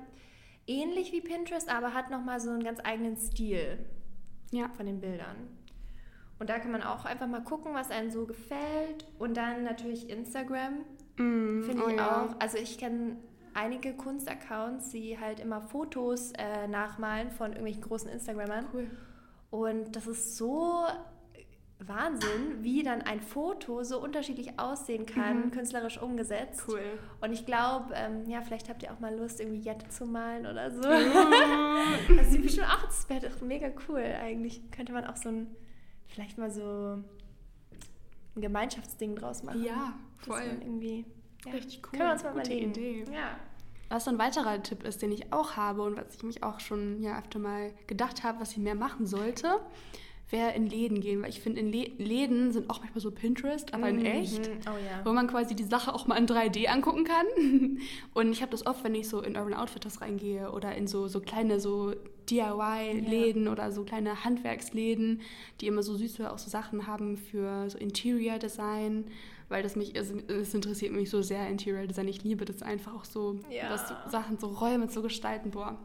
ähnlich 0.66 1.12
wie 1.12 1.20
Pinterest, 1.20 1.68
aber 1.68 1.94
hat 1.94 2.10
nochmal 2.10 2.40
so 2.40 2.50
einen 2.50 2.64
ganz 2.64 2.80
eigenen 2.82 3.16
Stil 3.16 3.78
ja. 4.50 4.68
von 4.76 4.86
den 4.86 5.00
Bildern. 5.00 5.36
Und 6.38 6.50
da 6.50 6.58
kann 6.58 6.70
man 6.70 6.82
auch 6.82 7.04
einfach 7.04 7.26
mal 7.26 7.42
gucken, 7.42 7.74
was 7.74 7.90
einem 7.90 8.10
so 8.10 8.26
gefällt. 8.26 9.06
Und 9.18 9.36
dann 9.36 9.64
natürlich 9.64 10.10
Instagram, 10.10 10.84
mm, 11.16 11.62
finde 11.62 11.84
oh 11.84 11.88
ich 11.88 11.96
ja. 11.96 12.24
auch. 12.24 12.40
Also 12.40 12.58
ich 12.58 12.76
kenne 12.76 13.16
einige 13.54 13.94
Kunstaccounts, 13.94 14.90
die 14.90 15.18
halt 15.18 15.40
immer 15.40 15.62
Fotos 15.62 16.32
äh, 16.32 16.68
nachmalen 16.68 17.30
von 17.30 17.52
irgendwelchen 17.52 17.82
großen 17.82 18.10
Instagrammern. 18.10 18.66
Cool. 18.72 18.90
Und 19.50 19.96
das 19.96 20.06
ist 20.06 20.36
so 20.36 20.84
Wahnsinn, 21.78 22.62
wie 22.62 22.82
dann 22.82 23.02
ein 23.02 23.20
Foto 23.20 23.82
so 23.84 24.02
unterschiedlich 24.02 24.58
aussehen 24.58 25.04
kann, 25.04 25.46
mhm. 25.46 25.50
künstlerisch 25.50 26.00
umgesetzt. 26.00 26.64
Cool. 26.66 26.80
Und 27.20 27.32
ich 27.32 27.44
glaube, 27.44 27.92
ähm, 27.94 28.24
ja, 28.28 28.40
vielleicht 28.40 28.68
habt 28.68 28.82
ihr 28.82 28.92
auch 28.92 28.98
mal 28.98 29.14
Lust, 29.14 29.40
irgendwie 29.40 29.60
Jette 29.60 29.88
zu 29.88 30.06
malen 30.06 30.46
oder 30.46 30.70
so. 30.70 30.82
das 32.16 32.30
sieht 32.30 32.42
bestimmt 32.42 32.68
auch, 32.68 32.82
das 32.86 33.08
wäre 33.10 33.28
doch 33.28 33.40
mega 33.42 33.70
cool 33.88 34.00
eigentlich. 34.00 34.70
Könnte 34.70 34.92
man 34.92 35.04
auch 35.04 35.16
so 35.16 35.28
ein, 35.28 35.54
vielleicht 36.06 36.38
mal 36.38 36.50
so 36.50 37.02
ein 38.36 38.40
Gemeinschaftsding 38.40 39.14
draus 39.14 39.42
machen. 39.42 39.62
Ja, 39.62 39.94
voll. 40.16 40.42
irgendwie, 40.60 41.04
ja, 41.44 41.52
Richtig 41.52 41.82
cool. 41.84 41.98
Können 41.98 42.08
wir 42.08 42.12
uns 42.12 42.24
mal 42.24 42.32
Gute 42.32 42.46
überlegen. 42.46 42.70
Idee. 42.70 43.04
Ja. 43.12 43.38
Was 43.88 44.04
so 44.04 44.10
ein 44.10 44.18
weiterer 44.18 44.62
Tipp 44.62 44.82
ist, 44.82 45.02
den 45.02 45.12
ich 45.12 45.32
auch 45.32 45.56
habe 45.56 45.82
und 45.82 45.96
was 45.96 46.16
ich 46.16 46.22
mich 46.22 46.42
auch 46.42 46.58
schon 46.58 47.02
ja 47.02 47.18
öfter 47.18 47.38
mal 47.38 47.72
gedacht 47.86 48.24
habe, 48.24 48.40
was 48.40 48.52
ich 48.52 48.58
mehr 48.58 48.74
machen 48.74 49.06
sollte, 49.06 49.60
wäre 50.30 50.52
in 50.54 50.66
Läden 50.66 51.00
gehen, 51.00 51.22
weil 51.22 51.30
ich 51.30 51.40
finde, 51.40 51.60
in 51.60 51.70
Läden 51.70 52.52
sind 52.52 52.68
auch 52.68 52.80
manchmal 52.80 53.00
so 53.00 53.12
Pinterest, 53.12 53.72
aber 53.74 53.88
in 53.88 54.00
mhm. 54.00 54.06
echt, 54.06 54.50
oh, 54.66 54.70
ja. 54.70 55.04
wo 55.04 55.12
man 55.12 55.28
quasi 55.28 55.54
die 55.54 55.64
Sache 55.64 55.94
auch 55.94 56.06
mal 56.06 56.16
in 56.16 56.26
3D 56.26 56.66
angucken 56.66 57.04
kann. 57.04 57.26
Und 58.14 58.32
ich 58.32 58.42
habe 58.42 58.50
das 58.50 58.66
oft, 58.66 58.82
wenn 58.82 58.94
ich 58.94 59.08
so 59.08 59.22
in 59.22 59.36
Urban 59.36 59.54
Outfitters 59.54 60.00
reingehe 60.00 60.50
oder 60.50 60.74
in 60.74 60.88
so, 60.88 61.06
so 61.06 61.20
kleine 61.20 61.60
so 61.60 61.94
DIY-Läden 62.28 63.44
ja. 63.44 63.52
oder 63.52 63.70
so 63.70 63.84
kleine 63.84 64.24
Handwerksläden, 64.24 65.20
die 65.60 65.68
immer 65.68 65.84
so 65.84 65.94
süße 65.94 66.32
auch 66.32 66.38
so 66.38 66.50
Sachen 66.50 66.88
haben 66.88 67.16
für 67.16 67.70
so 67.70 67.78
Interior 67.78 68.38
Design 68.38 69.04
weil 69.48 69.62
das 69.62 69.76
mich, 69.76 69.94
es, 69.94 70.10
es, 70.10 70.54
interessiert 70.54 70.92
mich 70.92 71.08
so 71.08 71.22
sehr, 71.22 71.48
Interior 71.48 71.86
Design. 71.86 72.08
Ich 72.08 72.24
liebe 72.24 72.44
das 72.44 72.62
einfach 72.62 72.94
auch 72.94 73.04
so, 73.04 73.38
ja. 73.48 73.68
dass 73.68 73.88
so 73.88 73.94
Sachen, 74.08 74.38
so 74.38 74.48
Räume 74.48 74.88
zu 74.88 75.02
gestalten. 75.02 75.52
Boah, 75.52 75.78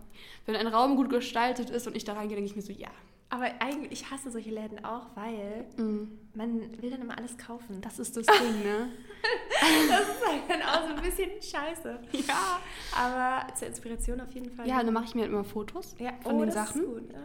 wenn 0.48 0.56
ein 0.56 0.66
Raum 0.66 0.96
gut 0.96 1.12
gestaltet 1.12 1.70
ist 1.70 1.86
und 1.86 1.96
ich 1.96 2.04
da 2.04 2.14
reingehe, 2.14 2.36
denke 2.36 2.50
ich 2.50 2.56
mir 2.56 2.64
so, 2.64 2.74
ja, 2.74 2.90
aber 3.32 3.46
eigentlich, 3.60 3.94
ich 3.94 4.12
hasse 4.12 4.30
solche 4.30 4.52
Läden 4.52 4.84
auch, 4.84 5.08
weil 5.16 5.66
mm. 5.78 6.08
man 6.34 6.82
will 6.82 6.92
dann 6.92 7.02
immer 7.02 7.18
alles 7.18 7.38
kaufen. 7.38 7.80
Das 7.80 7.98
ist 7.98 8.18
das 8.18 8.26
Ding, 8.26 8.64
ne? 8.64 8.90
das 9.90 10.02
ist 10.02 10.28
halt 10.28 10.42
dann 10.50 10.62
auch 10.62 10.90
so 10.90 10.96
ein 10.96 11.02
bisschen 11.02 11.30
scheiße. 11.42 12.00
Ja. 12.28 12.60
Aber 12.94 13.54
zur 13.54 13.70
Inspiration 13.70 14.20
auf 14.20 14.32
jeden 14.34 14.52
Fall. 14.52 14.68
Ja, 14.68 14.84
dann 14.84 14.94
mache 14.94 15.06
ich 15.06 15.16
mir 15.16 15.22
halt 15.22 15.32
immer 15.32 15.46
Fotos 15.46 15.96
ja. 15.98 16.12
von 16.22 16.36
oh, 16.36 16.40
den 16.42 16.52
Sachen. 16.52 16.86
Gut, 16.86 17.08
ne? 17.08 17.24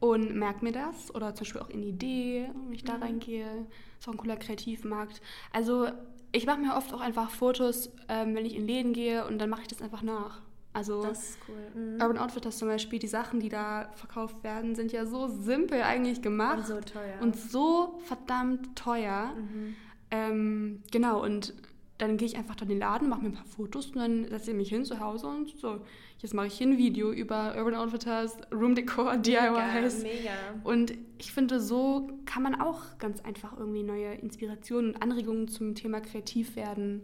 Und 0.00 0.34
merke 0.34 0.64
mir 0.64 0.72
das. 0.72 1.14
Oder 1.14 1.36
zum 1.36 1.44
Beispiel 1.44 1.60
auch 1.60 1.70
in 1.70 1.82
die 1.82 1.88
Idee, 1.90 2.50
wenn 2.52 2.72
ich 2.72 2.82
da 2.82 2.96
mhm. 2.96 3.02
reingehe. 3.04 3.66
Ist 4.00 4.08
auch 4.08 4.12
ein 4.12 4.18
cooler 4.18 4.36
Kreativmarkt. 4.36 5.22
Also 5.52 5.88
ich 6.32 6.46
mache 6.46 6.58
mir 6.58 6.74
oft 6.74 6.92
auch 6.92 7.00
einfach 7.00 7.30
Fotos, 7.30 7.90
ähm, 8.08 8.34
wenn 8.34 8.44
ich 8.44 8.56
in 8.56 8.66
Läden 8.66 8.92
gehe 8.92 9.24
und 9.24 9.38
dann 9.38 9.48
mache 9.48 9.62
ich 9.62 9.68
das 9.68 9.80
einfach 9.80 10.02
nach. 10.02 10.42
Also 10.74 11.02
das 11.02 11.30
ist 11.30 11.38
cool. 11.48 11.82
Mhm. 11.82 12.02
Urban 12.02 12.18
Outfitters 12.18 12.58
zum 12.58 12.68
Beispiel, 12.68 12.98
die 12.98 13.06
Sachen, 13.06 13.38
die 13.38 13.48
da 13.48 13.90
verkauft 13.94 14.42
werden, 14.42 14.74
sind 14.74 14.92
ja 14.92 15.06
so 15.06 15.28
simpel 15.28 15.82
eigentlich 15.82 16.20
gemacht. 16.20 16.58
Und 16.58 16.66
so 16.66 16.80
teuer. 16.80 17.22
Und 17.22 17.36
so 17.36 18.00
verdammt 18.04 18.76
teuer. 18.76 19.32
Mhm. 19.36 19.76
Ähm, 20.10 20.82
genau, 20.90 21.22
und 21.22 21.54
dann 21.98 22.16
gehe 22.16 22.26
ich 22.26 22.36
einfach 22.36 22.56
da 22.56 22.64
in 22.64 22.70
den 22.70 22.78
Laden, 22.80 23.08
mache 23.08 23.22
mir 23.22 23.28
ein 23.28 23.34
paar 23.34 23.46
Fotos 23.46 23.86
und 23.86 23.96
dann 23.96 24.28
setze 24.28 24.50
ich 24.50 24.56
mich 24.56 24.68
hin 24.68 24.84
zu 24.84 24.98
Hause 24.98 25.28
und 25.28 25.56
so, 25.56 25.80
jetzt 26.18 26.34
mache 26.34 26.48
ich 26.48 26.54
hier 26.54 26.66
ein 26.66 26.76
Video 26.76 27.12
über 27.12 27.54
Urban 27.56 27.76
Outfitters, 27.76 28.36
Room 28.52 28.74
Decor, 28.74 29.16
DIYs. 29.16 30.02
Mega, 30.02 30.18
mega. 30.18 30.32
Und 30.64 30.94
ich 31.18 31.32
finde, 31.32 31.60
so 31.60 32.10
kann 32.26 32.42
man 32.42 32.60
auch 32.60 32.98
ganz 32.98 33.20
einfach 33.20 33.56
irgendwie 33.56 33.84
neue 33.84 34.14
Inspirationen 34.14 34.94
und 34.94 35.02
Anregungen 35.02 35.46
zum 35.46 35.76
Thema 35.76 36.00
kreativ 36.00 36.56
werden 36.56 37.02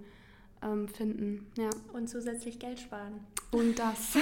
ähm, 0.63 0.89
finden. 0.89 1.51
Ja. 1.57 1.71
Und 1.93 2.09
zusätzlich 2.09 2.59
Geld 2.59 2.81
sparen. 2.81 3.27
Und 3.51 3.79
das. 3.79 4.17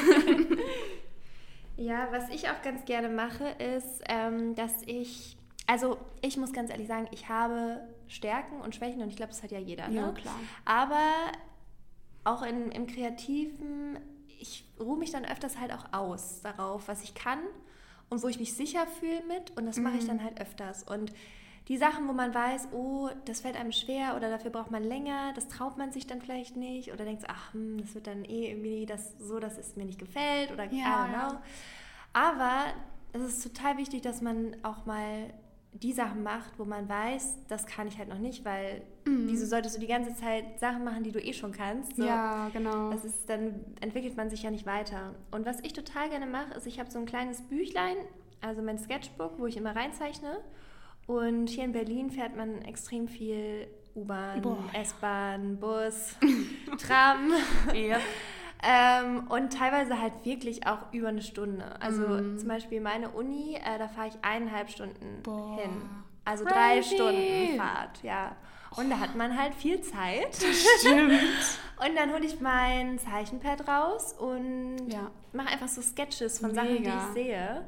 ja, 1.76 2.08
was 2.10 2.28
ich 2.30 2.48
auch 2.48 2.62
ganz 2.62 2.84
gerne 2.84 3.08
mache, 3.08 3.48
ist, 3.76 4.02
ähm, 4.08 4.54
dass 4.54 4.72
ich, 4.86 5.36
also 5.66 5.98
ich 6.22 6.36
muss 6.36 6.52
ganz 6.52 6.70
ehrlich 6.70 6.88
sagen, 6.88 7.08
ich 7.10 7.28
habe 7.28 7.80
Stärken 8.08 8.60
und 8.60 8.74
Schwächen 8.74 9.02
und 9.02 9.08
ich 9.08 9.16
glaube, 9.16 9.32
das 9.32 9.42
hat 9.42 9.50
ja 9.50 9.58
jeder. 9.58 9.88
Ne? 9.88 9.96
Ja, 9.96 10.12
klar. 10.12 10.40
Aber 10.64 11.32
auch 12.24 12.42
in, 12.42 12.70
im 12.72 12.86
Kreativen, 12.86 13.98
ich 14.40 14.64
ruhe 14.78 14.98
mich 14.98 15.10
dann 15.10 15.24
öfters 15.24 15.58
halt 15.58 15.72
auch 15.72 15.92
aus 15.92 16.40
darauf, 16.42 16.88
was 16.88 17.02
ich 17.02 17.14
kann 17.14 17.40
und 18.08 18.22
wo 18.22 18.28
ich 18.28 18.38
mich 18.38 18.54
sicher 18.54 18.86
fühle 18.86 19.22
mit 19.26 19.56
und 19.56 19.66
das 19.66 19.76
mache 19.78 19.96
ich 19.96 20.04
mhm. 20.04 20.08
dann 20.08 20.24
halt 20.24 20.40
öfters. 20.40 20.82
Und 20.82 21.12
die 21.68 21.76
Sachen, 21.76 22.08
wo 22.08 22.12
man 22.12 22.34
weiß, 22.34 22.68
oh, 22.72 23.10
das 23.26 23.40
fällt 23.40 23.56
einem 23.56 23.72
schwer 23.72 24.16
oder 24.16 24.30
dafür 24.30 24.50
braucht 24.50 24.70
man 24.70 24.82
länger, 24.82 25.32
das 25.34 25.48
traut 25.48 25.76
man 25.76 25.92
sich 25.92 26.06
dann 26.06 26.20
vielleicht 26.20 26.56
nicht 26.56 26.92
oder 26.92 27.04
denkt, 27.04 27.24
ach, 27.28 27.52
hm, 27.52 27.78
das 27.78 27.94
wird 27.94 28.06
dann 28.06 28.24
eh 28.24 28.50
irgendwie 28.50 28.86
das, 28.86 29.18
so, 29.18 29.38
dass 29.38 29.58
es 29.58 29.76
mir 29.76 29.84
nicht 29.84 29.98
gefällt 29.98 30.50
oder 30.50 30.64
ja, 30.64 31.06
I 31.06 31.10
don't 31.10 31.28
know. 31.28 31.38
Aber 32.14 32.64
es 33.12 33.22
ist 33.22 33.42
total 33.42 33.76
wichtig, 33.76 34.00
dass 34.00 34.22
man 34.22 34.56
auch 34.62 34.86
mal 34.86 35.32
die 35.74 35.92
Sachen 35.92 36.22
macht, 36.22 36.58
wo 36.58 36.64
man 36.64 36.88
weiß, 36.88 37.36
das 37.48 37.66
kann 37.66 37.86
ich 37.86 37.98
halt 37.98 38.08
noch 38.08 38.18
nicht, 38.18 38.44
weil 38.46 38.82
mhm. 39.04 39.28
wieso 39.28 39.44
solltest 39.44 39.76
du 39.76 39.80
die 39.80 39.86
ganze 39.86 40.14
Zeit 40.14 40.58
Sachen 40.58 40.82
machen, 40.82 41.04
die 41.04 41.12
du 41.12 41.20
eh 41.20 41.34
schon 41.34 41.52
kannst? 41.52 41.96
So, 41.96 42.04
ja, 42.04 42.48
genau. 42.48 42.90
Das 42.90 43.04
ist, 43.04 43.28
dann 43.28 43.60
entwickelt 43.80 44.16
man 44.16 44.30
sich 44.30 44.42
ja 44.42 44.50
nicht 44.50 44.64
weiter. 44.64 45.14
Und 45.30 45.44
was 45.44 45.60
ich 45.60 45.74
total 45.74 46.08
gerne 46.08 46.26
mache, 46.26 46.54
ist, 46.54 46.66
ich 46.66 46.80
habe 46.80 46.90
so 46.90 46.98
ein 46.98 47.04
kleines 47.04 47.42
Büchlein, 47.42 47.96
also 48.40 48.62
mein 48.62 48.78
Sketchbook, 48.78 49.38
wo 49.38 49.46
ich 49.46 49.58
immer 49.58 49.76
reinzeichne. 49.76 50.38
Und 51.08 51.48
hier 51.48 51.64
in 51.64 51.72
Berlin 51.72 52.10
fährt 52.10 52.36
man 52.36 52.60
extrem 52.62 53.08
viel 53.08 53.66
U-Bahn, 53.94 54.42
S-Bahn, 54.74 55.58
Bus, 55.58 56.14
Tram. 56.86 57.32
yep. 57.72 58.02
ähm, 58.62 59.26
und 59.30 59.50
teilweise 59.54 59.98
halt 59.98 60.12
wirklich 60.24 60.66
auch 60.66 60.92
über 60.92 61.08
eine 61.08 61.22
Stunde. 61.22 61.64
Also 61.80 62.02
mm. 62.02 62.38
zum 62.38 62.48
Beispiel 62.48 62.82
meine 62.82 63.08
Uni, 63.08 63.54
äh, 63.56 63.78
da 63.78 63.88
fahre 63.88 64.08
ich 64.08 64.14
eineinhalb 64.20 64.68
Stunden 64.68 65.22
Boah. 65.22 65.56
hin. 65.56 65.70
Also 66.26 66.44
Crazy. 66.44 66.54
drei 66.54 66.82
Stunden 66.82 67.56
Fahrt, 67.56 68.02
ja. 68.02 68.36
Und 68.76 68.90
da 68.90 69.00
hat 69.00 69.16
man 69.16 69.34
halt 69.34 69.54
viel 69.54 69.80
Zeit. 69.80 70.36
Stimmt. 70.80 71.12
und 71.88 71.96
dann 71.96 72.12
hole 72.12 72.26
ich 72.26 72.38
mein 72.42 72.98
Zeichenpad 72.98 73.66
raus 73.66 74.12
und 74.12 74.88
ja. 74.88 75.10
mache 75.32 75.48
einfach 75.48 75.68
so 75.68 75.80
Sketches 75.80 76.40
von 76.40 76.50
Mega. 76.50 76.64
Sachen, 76.64 76.82
die 76.82 76.88
ich 76.90 77.14
sehe. 77.14 77.64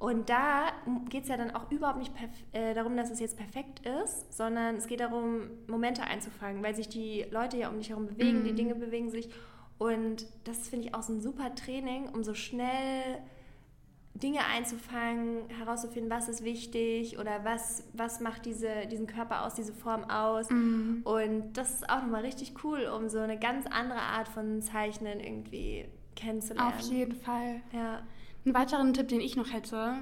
Und 0.00 0.30
da 0.30 0.72
geht 1.10 1.24
es 1.24 1.28
ja 1.28 1.36
dann 1.36 1.50
auch 1.50 1.70
überhaupt 1.70 1.98
nicht 1.98 2.10
äh, 2.52 2.72
darum, 2.72 2.96
dass 2.96 3.10
es 3.10 3.20
jetzt 3.20 3.36
perfekt 3.36 3.86
ist, 3.86 4.32
sondern 4.34 4.76
es 4.76 4.86
geht 4.86 5.00
darum, 5.00 5.42
Momente 5.66 6.02
einzufangen, 6.02 6.62
weil 6.64 6.74
sich 6.74 6.88
die 6.88 7.26
Leute 7.30 7.58
ja 7.58 7.68
um 7.68 7.76
dich 7.76 7.90
herum 7.90 8.06
bewegen, 8.06 8.40
mhm. 8.40 8.44
die 8.44 8.54
Dinge 8.54 8.74
bewegen 8.74 9.10
sich. 9.10 9.28
Und 9.76 10.26
das 10.44 10.68
finde 10.68 10.86
ich 10.86 10.94
auch 10.94 11.02
so 11.02 11.12
ein 11.12 11.20
super 11.20 11.54
Training, 11.54 12.08
um 12.08 12.24
so 12.24 12.32
schnell 12.32 13.18
Dinge 14.14 14.40
einzufangen, 14.46 15.50
herauszufinden, 15.50 16.10
was 16.10 16.30
ist 16.30 16.44
wichtig 16.44 17.18
oder 17.18 17.44
was, 17.44 17.84
was 17.92 18.20
macht 18.20 18.46
diese, 18.46 18.86
diesen 18.90 19.06
Körper 19.06 19.44
aus, 19.44 19.52
diese 19.52 19.74
Form 19.74 20.04
aus. 20.04 20.48
Mhm. 20.48 21.02
Und 21.04 21.52
das 21.52 21.74
ist 21.74 21.90
auch 21.90 22.00
nochmal 22.00 22.22
richtig 22.22 22.64
cool, 22.64 22.90
um 22.96 23.10
so 23.10 23.18
eine 23.18 23.38
ganz 23.38 23.66
andere 23.66 24.00
Art 24.00 24.28
von 24.28 24.62
Zeichnen 24.62 25.20
irgendwie 25.20 25.84
kennenzulernen. 26.16 26.72
Auf 26.72 26.80
jeden 26.80 27.16
Fall. 27.16 27.60
Ja. 27.72 28.02
Einen 28.44 28.54
weiteren 28.54 28.94
Tipp, 28.94 29.08
den 29.08 29.20
ich 29.20 29.36
noch 29.36 29.52
hätte, 29.52 29.98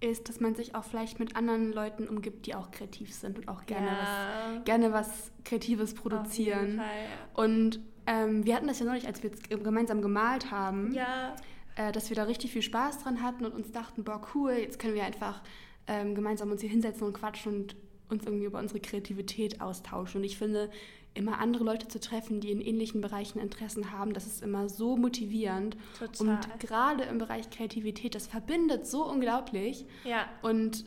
ist, 0.00 0.28
dass 0.28 0.40
man 0.40 0.54
sich 0.54 0.74
auch 0.74 0.84
vielleicht 0.84 1.18
mit 1.18 1.36
anderen 1.36 1.72
Leuten 1.72 2.08
umgibt, 2.08 2.46
die 2.46 2.54
auch 2.54 2.70
kreativ 2.70 3.14
sind 3.14 3.38
und 3.38 3.48
auch 3.48 3.64
gerne, 3.66 3.86
ja. 3.86 4.56
was, 4.56 4.64
gerne 4.64 4.92
was 4.92 5.32
Kreatives 5.44 5.94
produzieren. 5.94 6.76
Fall, 6.76 6.86
ja. 6.86 7.42
Und 7.44 7.80
ähm, 8.06 8.44
wir 8.44 8.56
hatten 8.56 8.66
das 8.66 8.80
ja 8.80 8.86
neulich, 8.86 9.06
als 9.06 9.22
wir 9.22 9.30
gemeinsam 9.58 10.02
gemalt 10.02 10.50
haben, 10.50 10.92
ja. 10.92 11.34
äh, 11.76 11.92
dass 11.92 12.10
wir 12.10 12.16
da 12.16 12.24
richtig 12.24 12.52
viel 12.52 12.62
Spaß 12.62 12.98
dran 13.04 13.22
hatten 13.22 13.44
und 13.44 13.54
uns 13.54 13.70
dachten, 13.70 14.02
boah, 14.02 14.20
cool, 14.34 14.52
jetzt 14.52 14.78
können 14.78 14.94
wir 14.94 15.04
einfach 15.04 15.40
ähm, 15.86 16.14
gemeinsam 16.14 16.50
uns 16.50 16.60
hier 16.60 16.70
hinsetzen 16.70 17.06
und 17.06 17.12
quatschen 17.12 17.54
und 17.54 17.76
uns 18.08 18.24
irgendwie 18.24 18.46
über 18.46 18.58
unsere 18.58 18.80
Kreativität 18.80 19.60
austauschen. 19.60 20.20
Und 20.20 20.24
ich 20.24 20.36
finde, 20.36 20.70
immer 21.14 21.38
andere 21.38 21.64
Leute 21.64 21.88
zu 21.88 22.00
treffen, 22.00 22.40
die 22.40 22.50
in 22.50 22.60
ähnlichen 22.60 23.00
Bereichen 23.00 23.38
Interessen 23.38 23.92
haben, 23.92 24.14
das 24.14 24.26
ist 24.26 24.42
immer 24.42 24.68
so 24.68 24.96
motivierend. 24.96 25.76
Total. 25.98 26.26
Und 26.26 26.60
gerade 26.60 27.04
im 27.04 27.18
Bereich 27.18 27.50
Kreativität, 27.50 28.14
das 28.14 28.26
verbindet 28.26 28.86
so 28.86 29.04
unglaublich. 29.04 29.84
Ja. 30.04 30.26
Und 30.42 30.84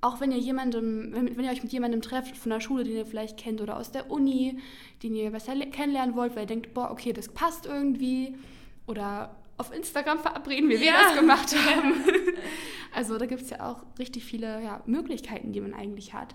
auch 0.00 0.20
wenn 0.20 0.32
ihr 0.32 0.38
jemandem, 0.38 1.12
wenn, 1.12 1.36
wenn, 1.36 1.44
ihr 1.44 1.50
euch 1.50 1.62
mit 1.62 1.72
jemandem 1.72 2.00
trefft 2.00 2.36
von 2.36 2.50
der 2.50 2.60
Schule, 2.60 2.84
den 2.84 2.96
ihr 2.96 3.06
vielleicht 3.06 3.36
kennt 3.36 3.60
oder 3.60 3.76
aus 3.76 3.90
der 3.90 4.10
Uni, 4.10 4.58
den 5.02 5.14
ihr 5.14 5.30
besser 5.30 5.54
kennenlernen 5.54 6.14
wollt, 6.14 6.34
weil 6.36 6.44
ihr 6.44 6.48
denkt, 6.48 6.74
boah, 6.74 6.90
okay, 6.90 7.12
das 7.12 7.28
passt 7.28 7.66
irgendwie. 7.66 8.34
Oder 8.86 9.36
auf 9.58 9.74
Instagram 9.74 10.20
verabreden, 10.20 10.68
wie 10.68 10.80
wir 10.80 10.86
ja. 10.86 11.02
das 11.02 11.18
gemacht 11.18 11.54
haben. 11.66 11.94
also 12.94 13.18
da 13.18 13.26
gibt 13.26 13.42
es 13.42 13.50
ja 13.50 13.70
auch 13.70 13.84
richtig 13.98 14.24
viele 14.24 14.62
ja, 14.62 14.82
Möglichkeiten, 14.86 15.52
die 15.52 15.60
man 15.60 15.74
eigentlich 15.74 16.14
hat 16.14 16.34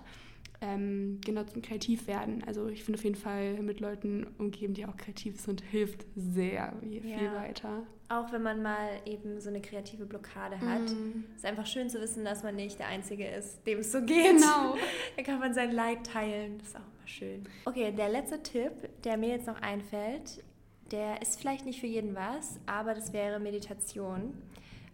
ähm, 0.62 1.20
genau 1.24 1.42
zum 1.42 1.60
Kreativwerden. 1.60 2.44
Also 2.44 2.68
ich 2.68 2.84
finde 2.84 2.98
auf 2.98 3.04
jeden 3.04 3.16
Fall 3.16 3.54
mit 3.62 3.80
Leuten 3.80 4.26
umgeben, 4.38 4.74
die 4.74 4.86
auch 4.86 4.96
kreativ 4.96 5.40
sind, 5.40 5.60
hilft 5.60 6.06
sehr 6.14 6.74
viel 6.80 7.24
ja. 7.24 7.34
weiter. 7.34 7.82
Auch 8.08 8.32
wenn 8.32 8.42
man 8.42 8.62
mal 8.62 9.00
eben 9.04 9.40
so 9.40 9.48
eine 9.48 9.60
kreative 9.60 10.06
Blockade 10.06 10.60
hat. 10.60 10.82
Mm. 10.82 11.24
Ist 11.34 11.44
einfach 11.44 11.66
schön 11.66 11.90
zu 11.90 12.00
wissen, 12.00 12.24
dass 12.24 12.42
man 12.42 12.54
nicht 12.54 12.78
der 12.78 12.88
Einzige 12.88 13.26
ist, 13.26 13.66
dem 13.66 13.80
es 13.80 13.90
so 13.90 14.00
geht. 14.02 14.36
Genau. 14.36 14.76
Dann 15.16 15.24
kann 15.24 15.40
man 15.40 15.52
sein 15.52 15.72
Leid 15.72 16.06
teilen. 16.06 16.58
Das 16.58 16.68
ist 16.68 16.76
auch 16.76 16.80
immer 16.80 17.08
schön. 17.08 17.42
Okay, 17.64 17.90
der 17.90 18.08
letzte 18.08 18.42
Tipp, 18.42 18.72
der 19.02 19.16
mir 19.16 19.30
jetzt 19.30 19.46
noch 19.46 19.60
einfällt, 19.60 20.44
der 20.92 21.22
ist 21.22 21.40
vielleicht 21.40 21.64
nicht 21.64 21.80
für 21.80 21.86
jeden 21.86 22.14
was, 22.14 22.60
aber 22.66 22.94
das 22.94 23.12
wäre 23.12 23.40
Meditation. 23.40 24.34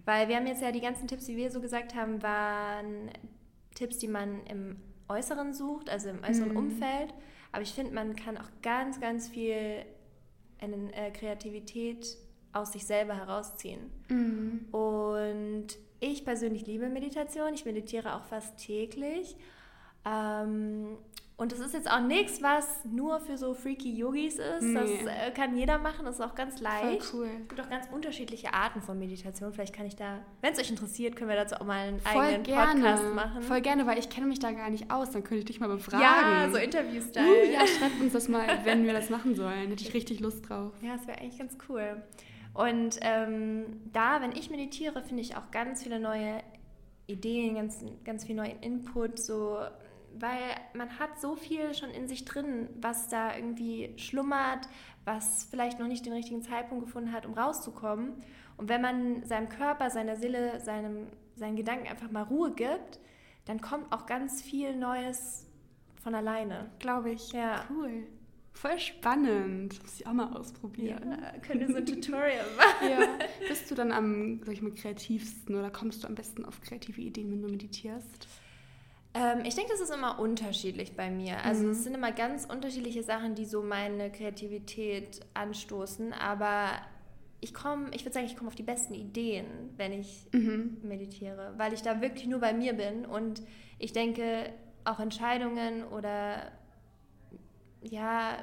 Weil 0.04 0.28
wir 0.28 0.36
haben 0.36 0.46
jetzt 0.46 0.62
ja 0.62 0.72
die 0.72 0.80
ganzen 0.80 1.08
Tipps, 1.08 1.26
die 1.26 1.36
wir 1.36 1.50
so 1.50 1.60
gesagt 1.60 1.94
haben, 1.94 2.22
waren 2.22 3.10
Tipps, 3.74 3.98
die 3.98 4.08
man 4.08 4.40
im 4.46 4.76
Äußeren 5.08 5.54
sucht, 5.54 5.90
also 5.90 6.10
im 6.10 6.22
äußeren 6.22 6.50
mhm. 6.50 6.56
Umfeld. 6.56 7.14
Aber 7.52 7.62
ich 7.62 7.72
finde, 7.72 7.94
man 7.94 8.14
kann 8.14 8.36
auch 8.36 8.50
ganz, 8.62 9.00
ganz 9.00 9.28
viel 9.28 9.84
in, 10.60 10.92
äh, 10.92 11.10
Kreativität 11.10 12.16
aus 12.52 12.72
sich 12.72 12.84
selber 12.86 13.14
herausziehen. 13.14 13.90
Mhm. 14.08 14.66
Und 14.72 15.66
ich 16.00 16.24
persönlich 16.24 16.66
liebe 16.66 16.88
Meditation. 16.88 17.54
Ich 17.54 17.64
meditiere 17.64 18.14
auch 18.14 18.24
fast 18.24 18.58
täglich. 18.58 19.36
Ähm, 20.04 20.98
und 21.38 21.52
das 21.52 21.60
ist 21.60 21.72
jetzt 21.72 21.88
auch 21.88 22.00
nichts, 22.00 22.42
was 22.42 22.84
nur 22.84 23.20
für 23.20 23.38
so 23.38 23.54
freaky 23.54 23.92
Yogis 23.96 24.40
ist. 24.40 24.60
Nee. 24.60 24.74
Das 24.74 24.90
äh, 24.90 25.30
kann 25.30 25.56
jeder 25.56 25.78
machen, 25.78 26.04
das 26.04 26.16
ist 26.16 26.20
auch 26.20 26.34
ganz 26.34 26.60
leicht. 26.60 27.04
Voll 27.04 27.20
cool. 27.20 27.28
Es 27.42 27.48
gibt 27.48 27.60
auch 27.60 27.70
ganz 27.70 27.86
unterschiedliche 27.92 28.52
Arten 28.52 28.82
von 28.82 28.98
Meditation. 28.98 29.52
Vielleicht 29.52 29.72
kann 29.72 29.86
ich 29.86 29.94
da, 29.94 30.18
wenn 30.42 30.52
es 30.52 30.58
euch 30.58 30.68
interessiert, 30.68 31.14
können 31.14 31.30
wir 31.30 31.36
dazu 31.36 31.54
auch 31.54 31.64
mal 31.64 31.86
einen 31.86 32.00
Voll 32.00 32.22
eigenen 32.22 32.42
gerne. 32.42 32.80
Podcast 32.80 33.14
machen. 33.14 33.42
Voll 33.42 33.60
gerne, 33.60 33.86
weil 33.86 34.00
ich 34.00 34.10
kenne 34.10 34.26
mich 34.26 34.40
da 34.40 34.50
gar 34.50 34.68
nicht 34.68 34.90
aus. 34.90 35.12
Dann 35.12 35.22
könnte 35.22 35.38
ich 35.38 35.44
dich 35.44 35.60
mal 35.60 35.68
befragen. 35.68 36.02
Ja, 36.02 36.50
so 36.50 36.58
Interview-Style. 36.58 37.24
Uh, 37.24 37.52
ja, 37.52 37.64
schreibt 37.68 38.00
uns 38.00 38.14
das 38.14 38.28
mal, 38.28 38.44
wenn 38.64 38.84
wir 38.84 38.92
das 38.92 39.08
machen 39.08 39.36
sollen. 39.36 39.68
Hätte 39.68 39.84
ich 39.84 39.94
richtig 39.94 40.18
Lust 40.18 40.48
drauf. 40.48 40.72
Ja, 40.82 40.96
das 40.96 41.06
wäre 41.06 41.20
eigentlich 41.20 41.38
ganz 41.38 41.56
cool. 41.68 42.02
Und 42.52 42.98
ähm, 43.02 43.64
da, 43.92 44.20
wenn 44.22 44.32
ich 44.32 44.50
meditiere, 44.50 45.04
finde 45.04 45.22
ich 45.22 45.36
auch 45.36 45.52
ganz 45.52 45.84
viele 45.84 46.00
neue 46.00 46.42
Ideen, 47.06 47.54
ganz, 47.54 47.84
ganz 48.04 48.24
viel 48.24 48.34
neuen 48.34 48.58
Input, 48.60 49.20
so 49.20 49.60
weil 50.20 50.56
man 50.74 50.98
hat 50.98 51.20
so 51.20 51.36
viel 51.36 51.74
schon 51.74 51.90
in 51.90 52.08
sich 52.08 52.24
drin, 52.24 52.68
was 52.80 53.08
da 53.08 53.34
irgendwie 53.36 53.92
schlummert, 53.96 54.68
was 55.04 55.48
vielleicht 55.50 55.78
noch 55.78 55.88
nicht 55.88 56.04
den 56.06 56.12
richtigen 56.12 56.42
Zeitpunkt 56.42 56.86
gefunden 56.86 57.12
hat, 57.12 57.26
um 57.26 57.34
rauszukommen. 57.34 58.14
Und 58.56 58.68
wenn 58.68 58.82
man 58.82 59.24
seinem 59.24 59.48
Körper, 59.48 59.90
seiner 59.90 60.16
Seele, 60.16 60.60
seinem, 60.60 61.06
seinen 61.36 61.56
Gedanken 61.56 61.88
einfach 61.88 62.10
mal 62.10 62.24
Ruhe 62.24 62.52
gibt, 62.52 62.98
dann 63.46 63.60
kommt 63.60 63.92
auch 63.92 64.06
ganz 64.06 64.42
viel 64.42 64.76
Neues 64.76 65.46
von 66.02 66.14
alleine. 66.14 66.70
Glaube 66.78 67.10
ich. 67.10 67.32
Ja. 67.32 67.64
Cool. 67.70 68.06
Voll 68.52 68.78
spannend. 68.80 69.80
Muss 69.82 70.00
ich 70.00 70.06
auch 70.06 70.12
mal 70.12 70.32
ausprobieren. 70.36 71.16
Ja, 71.22 71.38
könnte 71.38 71.68
so 71.68 71.76
ein 71.76 71.86
Tutorial 71.86 72.44
machen. 72.56 72.90
Ja. 72.90 72.98
Bist 73.46 73.70
du 73.70 73.76
dann 73.76 73.92
am, 73.92 74.40
sag 74.42 74.52
ich 74.52 74.62
mal, 74.62 74.72
kreativsten 74.72 75.54
oder 75.54 75.70
kommst 75.70 76.02
du 76.02 76.08
am 76.08 76.16
besten 76.16 76.44
auf 76.44 76.60
kreative 76.60 77.00
Ideen, 77.00 77.30
wenn 77.30 77.42
du 77.42 77.48
meditierst? 77.48 78.26
Ähm, 79.18 79.44
ich 79.44 79.54
denke, 79.54 79.72
das 79.72 79.80
ist 79.80 79.92
immer 79.92 80.18
unterschiedlich 80.18 80.94
bei 80.94 81.10
mir. 81.10 81.44
Also 81.44 81.64
mhm. 81.64 81.70
es 81.70 81.84
sind 81.84 81.94
immer 81.94 82.12
ganz 82.12 82.44
unterschiedliche 82.44 83.02
Sachen, 83.02 83.34
die 83.34 83.44
so 83.44 83.62
meine 83.62 84.10
Kreativität 84.12 85.20
anstoßen. 85.34 86.12
Aber 86.12 86.70
ich 87.40 87.52
komme, 87.52 87.90
ich 87.92 88.04
würde 88.04 88.14
sagen, 88.14 88.26
ich 88.26 88.36
komme 88.36 88.48
auf 88.48 88.54
die 88.54 88.62
besten 88.62 88.94
Ideen, 88.94 89.46
wenn 89.76 89.92
ich 89.92 90.26
mhm. 90.32 90.78
meditiere, 90.82 91.54
weil 91.56 91.72
ich 91.72 91.82
da 91.82 92.00
wirklich 92.00 92.26
nur 92.26 92.40
bei 92.40 92.52
mir 92.52 92.74
bin 92.74 93.04
und 93.06 93.42
ich 93.78 93.92
denke, 93.92 94.52
auch 94.84 95.00
Entscheidungen 95.00 95.84
oder 95.84 96.50
ja, 97.82 98.38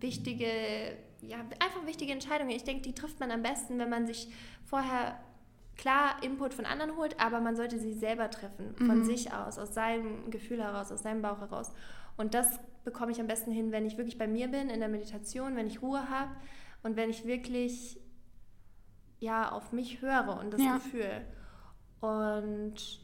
wichtige, 0.00 0.48
ja, 1.22 1.38
einfach 1.60 1.86
wichtige 1.86 2.12
Entscheidungen, 2.12 2.50
ich 2.50 2.64
denke, 2.64 2.82
die 2.82 2.94
trifft 2.94 3.20
man 3.20 3.30
am 3.30 3.42
besten, 3.42 3.78
wenn 3.78 3.90
man 3.90 4.06
sich 4.06 4.28
vorher 4.64 5.20
klar 5.76 6.22
Input 6.22 6.54
von 6.54 6.64
anderen 6.66 6.96
holt, 6.96 7.20
aber 7.20 7.40
man 7.40 7.56
sollte 7.56 7.78
sie 7.78 7.92
selber 7.92 8.30
treffen, 8.30 8.74
von 8.76 9.00
mhm. 9.00 9.04
sich 9.04 9.32
aus, 9.32 9.58
aus 9.58 9.74
seinem 9.74 10.30
Gefühl 10.30 10.62
heraus, 10.62 10.90
aus 10.90 11.02
seinem 11.02 11.22
Bauch 11.22 11.40
heraus. 11.40 11.72
Und 12.16 12.34
das 12.34 12.58
bekomme 12.84 13.12
ich 13.12 13.20
am 13.20 13.26
besten 13.26 13.52
hin, 13.52 13.72
wenn 13.72 13.84
ich 13.84 13.98
wirklich 13.98 14.18
bei 14.18 14.26
mir 14.26 14.48
bin, 14.48 14.70
in 14.70 14.80
der 14.80 14.88
Meditation, 14.88 15.56
wenn 15.56 15.66
ich 15.66 15.82
Ruhe 15.82 16.08
habe 16.08 16.30
und 16.82 16.96
wenn 16.96 17.10
ich 17.10 17.26
wirklich 17.26 18.00
ja 19.18 19.50
auf 19.50 19.72
mich 19.72 20.00
höre 20.00 20.38
und 20.40 20.52
das 20.52 20.62
ja. 20.62 20.74
Gefühl. 20.74 21.24
Und 22.00 23.00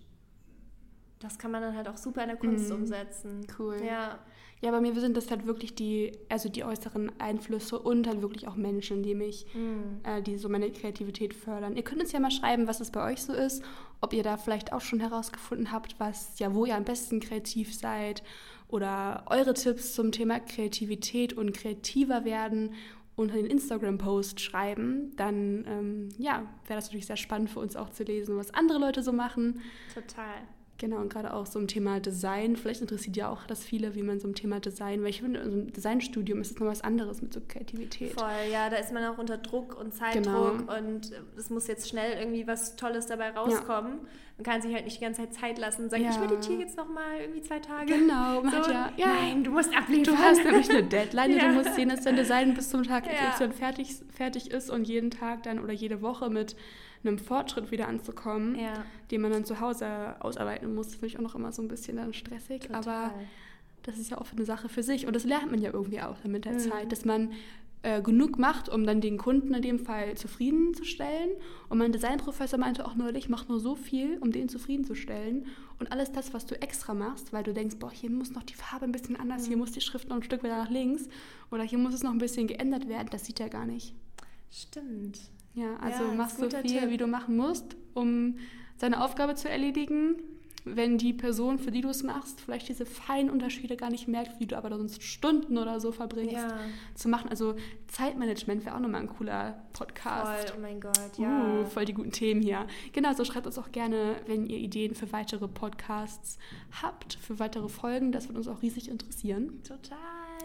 das 1.19 1.39
kann 1.39 1.51
man 1.51 1.63
dann 1.63 1.77
halt 1.77 1.89
auch 1.89 1.97
super 1.97 2.23
in 2.23 2.29
der 2.29 2.37
Kunst 2.37 2.69
mhm. 2.69 2.77
umsetzen. 2.77 3.47
Cool. 3.59 3.83
Ja. 3.85 4.19
Ja, 4.63 4.71
bei 4.71 4.81
mir 4.81 4.95
sind 4.95 5.17
das 5.17 5.29
halt 5.29 5.45
wirklich 5.45 5.75
die, 5.75 6.13
also 6.29 6.49
die 6.49 6.63
äußeren 6.63 7.11
Einflüsse 7.19 7.81
und 7.81 8.07
halt 8.07 8.23
wirklich 8.23 8.47
auch 8.47 8.55
Menschen, 8.55 9.03
die 9.03 9.17
mich, 9.17 9.45
mhm. 9.55 10.01
äh, 10.05 10.23
die 10.23 10.39
so 10.39 10.49
meine 10.49 10.71
Kreativität 10.71 11.35
fördern. 11.35 11.75
Ihr 11.75 11.83
könnt 11.83 12.01
uns 12.01 12.13
ja 12.13 12.21
mal 12.21 12.31
schreiben, 12.31 12.69
was 12.69 12.81
es 12.81 12.93
bei 12.93 13.11
euch 13.11 13.23
so 13.23 13.33
ist, 13.33 13.65
ob 14.01 14.13
ihr 14.13 14.23
da 14.23 14.37
vielleicht 14.37 14.73
auch 14.73 14.81
schon 14.81 15.01
herausgefunden 15.01 15.73
habt, 15.73 15.99
was, 15.99 16.39
ja, 16.39 16.55
wo 16.55 16.65
ihr 16.65 16.77
am 16.77 16.85
besten 16.85 17.19
kreativ 17.19 17.75
seid 17.75 18.23
oder 18.69 19.25
eure 19.27 19.53
Tipps 19.55 19.95
zum 19.95 20.13
Thema 20.13 20.39
Kreativität 20.39 21.33
und 21.33 21.53
kreativer 21.53 22.25
werden 22.25 22.75
unter 23.17 23.35
den 23.35 23.47
Instagram-Post 23.47 24.41
schreiben, 24.41 25.15
dann 25.17 25.65
ähm, 25.67 26.09
ja, 26.19 26.47
wäre 26.67 26.79
das 26.79 26.87
natürlich 26.87 27.07
sehr 27.07 27.17
spannend 27.17 27.51
für 27.51 27.59
uns 27.59 27.75
auch 27.75 27.91
zu 27.91 28.05
lesen, 28.05 28.37
was 28.37 28.55
andere 28.55 28.79
Leute 28.79 29.03
so 29.03 29.13
machen. 29.13 29.61
Total. 29.93 30.37
Genau, 30.79 30.97
und 30.97 31.13
gerade 31.13 31.33
auch 31.33 31.47
so 31.47 31.61
im 31.61 31.69
Thema 31.69 32.01
Design. 32.01 32.57
Vielleicht 32.57 32.81
interessiert 32.81 33.17
ja 33.17 33.29
auch 33.29 33.47
das 33.47 33.63
viele, 33.63 33.95
wie 33.95 34.03
man 34.03 34.19
so 34.19 34.27
im 34.27 34.35
Thema 34.35 34.59
Design, 34.59 35.03
weil 35.03 35.11
ich 35.11 35.21
finde, 35.21 35.39
in 35.41 35.51
so 35.51 35.57
einem 35.59 35.73
Designstudium 35.73 36.41
ist 36.41 36.51
es 36.53 36.59
noch 36.59 36.67
was 36.67 36.83
anderes 36.83 37.23
mit 37.23 37.33
so 37.33 37.41
Kreativität. 37.47 38.15
Voll, 38.15 38.51
ja, 38.51 38.69
da 38.69 38.77
ist 38.77 38.93
man 38.93 39.05
auch 39.05 39.19
unter 39.19 39.39
Druck 39.39 39.79
und 39.79 39.95
Zeitdruck 39.95 40.59
genau. 40.59 40.77
und 40.77 41.13
es 41.37 41.51
muss 41.51 41.69
jetzt 41.69 41.89
schnell 41.89 42.19
irgendwie 42.19 42.49
was 42.49 42.75
Tolles 42.75 43.07
dabei 43.07 43.31
rauskommen. 43.31 43.93
Ja. 43.93 44.09
Man 44.39 44.45
kann 44.45 44.63
sich 44.63 44.75
halt 44.75 44.85
nicht 44.85 44.97
die 44.97 45.05
ganze 45.05 45.23
Zeit 45.23 45.35
Zeit 45.35 45.59
lassen 45.59 45.85
und 45.85 45.91
sagen, 45.91 46.03
ja. 46.03 46.11
ich 46.11 46.19
meditiere 46.19 46.61
jetzt 46.61 46.77
nochmal 46.77 47.21
irgendwie 47.21 47.43
zwei 47.43 47.61
Tage. 47.61 47.87
Genau, 47.87 48.43
man 48.43 48.51
so, 48.51 48.59
hat 48.59 48.69
ja, 48.69 48.93
ja, 48.97 49.07
Nein, 49.07 49.45
du 49.45 49.53
musst 49.53 49.77
abliefern. 49.77 50.17
Du 50.17 50.19
hast 50.19 50.45
nämlich 50.45 50.69
eine 50.69 50.83
Deadline 50.83 51.31
ja. 51.37 51.49
du 51.49 51.55
musst 51.55 51.75
sehen, 51.77 51.91
dass 51.91 52.03
dein 52.03 52.17
Design 52.17 52.55
bis 52.55 52.71
zum 52.71 52.83
Tag 52.83 53.05
XY 53.05 53.53
fertig, 53.53 53.95
fertig 54.13 54.51
ist 54.51 54.69
und 54.69 54.89
jeden 54.89 55.13
Tag 55.13 55.45
dann 55.45 55.61
oder 55.61 55.73
jede 55.73 56.03
Woche 56.03 56.29
mit 56.29 56.57
einem 57.05 57.19
Fortschritt 57.19 57.71
wieder 57.71 57.89
anzukommen, 57.89 58.59
ja. 58.59 58.85
den 59.11 59.21
man 59.21 59.33
dann 59.33 59.45
zu 59.45 59.61
Hause 59.61 60.17
ausarbeiten 60.21 60.75
muss, 60.75 60.93
finde 60.93 61.07
ich 61.07 61.19
auch 61.19 61.23
noch 61.23 61.35
immer 61.35 61.53
so 61.53 61.63
ein 61.63 61.69
bisschen 61.69 61.97
dann 61.97 62.13
stressig. 62.13 62.63
Total. 62.63 62.77
Aber 62.77 63.15
das 63.83 63.99
ist 63.99 64.11
ja 64.11 64.19
auch 64.19 64.27
eine 64.33 64.45
Sache 64.45 64.69
für 64.69 64.83
sich. 64.83 65.07
Und 65.07 65.15
das 65.15 65.25
lernt 65.25 65.51
man 65.51 65.61
ja 65.61 65.73
irgendwie 65.73 66.01
auch 66.01 66.23
mit 66.25 66.45
der 66.45 66.53
mhm. 66.53 66.59
Zeit, 66.59 66.93
dass 66.93 67.05
man 67.05 67.33
äh, 67.83 68.01
genug 68.01 68.39
macht, 68.39 68.69
um 68.69 68.87
dann 68.87 69.01
den 69.01 69.19
Kunden 69.19 69.53
in 69.55 69.63
dem 69.63 69.79
Fall 69.81 70.17
zufriedenzustellen. 70.17 71.31
Und 71.69 71.79
mein 71.79 71.91
Designprofessor 71.91 72.59
meinte 72.59 72.87
auch 72.87 72.95
neulich, 72.95 73.29
mach 73.29 73.49
nur 73.49 73.59
so 73.59 73.75
viel, 73.75 74.19
um 74.19 74.31
den 74.31 74.49
zufriedenzustellen. 74.49 75.47
Und 75.81 75.91
alles 75.91 76.13
das, 76.13 76.33
was 76.33 76.47
du 76.47 76.61
extra 76.63 76.95
machst, 76.95 77.33
weil 77.33 77.43
du 77.43 77.53
denkst, 77.53 77.77
boah, 77.81 77.91
hier 77.91 78.11
muss 78.11 78.31
noch 78.31 78.45
die 78.45 78.55
Farbe 78.55 78.85
ein 78.85 78.93
bisschen 78.93 79.17
anders, 79.17 79.43
mhm. 79.43 79.49
hier 79.49 79.57
muss 79.57 79.73
die 79.73 79.81
Schrift 79.81 80.09
noch 80.09 80.17
ein 80.17 80.23
Stück 80.23 80.45
weiter 80.45 80.59
nach 80.59 80.71
links 80.71 81.09
oder 81.51 81.65
hier 81.65 81.79
muss 81.79 81.93
es 81.93 82.05
noch 82.05 82.13
ein 82.13 82.19
bisschen 82.19 82.47
geändert 82.47 82.89
werden, 82.89 83.09
das 83.11 83.25
sieht 83.25 83.41
er 83.41 83.49
gar 83.49 83.67
nicht. 83.67 83.95
Stimmt. 84.53 85.19
Ja, 85.55 85.77
also 85.77 86.05
ja, 86.05 86.15
machst 86.15 86.39
so 86.39 86.49
viel, 86.49 86.63
Tipp. 86.63 86.91
wie 86.91 86.97
du 86.97 87.07
machen 87.07 87.37
musst, 87.37 87.77
um 87.95 88.37
seine 88.77 89.05
Aufgabe 89.05 89.35
zu 89.35 89.49
erledigen. 89.49 90.17
Wenn 90.65 90.97
die 90.97 91.13
Person, 91.13 91.59
für 91.59 91.73
die 91.73 91.81
du 91.81 91.89
es 91.89 92.05
machst, 92.05 92.41
vielleicht 92.41 92.69
diese 92.69 92.87
feinen 92.87 93.31
Unterschiede 93.31 93.77
gar 93.77 93.91
nicht 93.91 94.07
merkt, 94.07 94.39
wie 94.39 94.47
du 94.47 94.57
aber 94.57 94.77
sonst 94.77 95.03
Stunden 95.03 95.59
oder 95.59 95.81
so 95.81 95.91
verbringst, 95.91 96.35
ja. 96.35 96.57
zu 96.95 97.09
machen. 97.09 97.29
Also 97.31 97.57
Zeitmanagement 97.89 98.65
wäre 98.65 98.77
auch 98.77 98.81
nochmal 98.81 99.01
ein 99.01 99.09
cooler 99.09 99.61
Podcast. 99.73 100.51
Voll, 100.51 100.59
oh 100.59 100.61
mein 100.63 100.81
Gott, 100.81 101.19
ja. 101.19 101.63
Uh, 101.63 101.65
voll 101.65 101.85
die 101.85 101.95
guten 101.95 102.13
Themen 102.13 102.43
hier. 102.43 102.65
Genau, 102.93 103.13
so 103.13 103.25
schreibt 103.25 103.47
uns 103.49 103.59
auch 103.59 103.73
gerne, 103.73 104.15
wenn 104.27 104.47
ihr 104.47 104.59
Ideen 104.59 104.95
für 104.95 105.11
weitere 105.11 105.49
Podcasts 105.49 106.39
habt, 106.81 107.15
für 107.15 107.41
weitere 107.41 107.69
Folgen. 107.69 108.13
Das 108.13 108.29
würde 108.29 108.39
uns 108.39 108.47
auch 108.47 108.63
riesig 108.63 108.89
interessieren. 108.89 109.65
Total. 109.65 109.99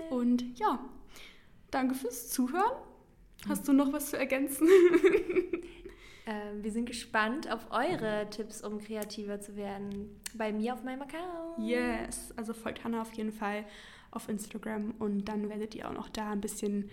Und 0.10 0.58
ja, 0.58 0.80
danke 1.70 1.94
fürs 1.94 2.30
Zuhören. 2.30 2.74
Hast 3.48 3.68
du 3.68 3.74
noch 3.74 3.92
was 3.94 4.10
zu 4.10 4.18
ergänzen? 4.18 4.68
ähm, 6.26 6.64
wir 6.64 6.72
sind 6.72 6.86
gespannt 6.86 7.52
auf 7.52 7.68
eure 7.72 8.28
Tipps, 8.30 8.62
um 8.62 8.80
kreativer 8.80 9.40
zu 9.40 9.56
werden. 9.56 10.20
Bei 10.34 10.52
mir 10.52 10.74
auf 10.74 10.84
meinem 10.84 11.02
Account. 11.02 11.60
Yes, 11.60 12.34
also 12.36 12.54
folgt 12.54 12.84
Hannah 12.84 13.02
auf 13.02 13.14
jeden 13.14 13.32
Fall 13.32 13.66
auf 14.12 14.30
Instagram 14.30 14.96
und 15.00 15.26
dann 15.26 15.50
werdet 15.50 15.76
ihr 15.76 15.88
auch 15.88 15.94
noch 15.94 16.10
da 16.10 16.32
ein 16.32 16.42
bisschen 16.42 16.90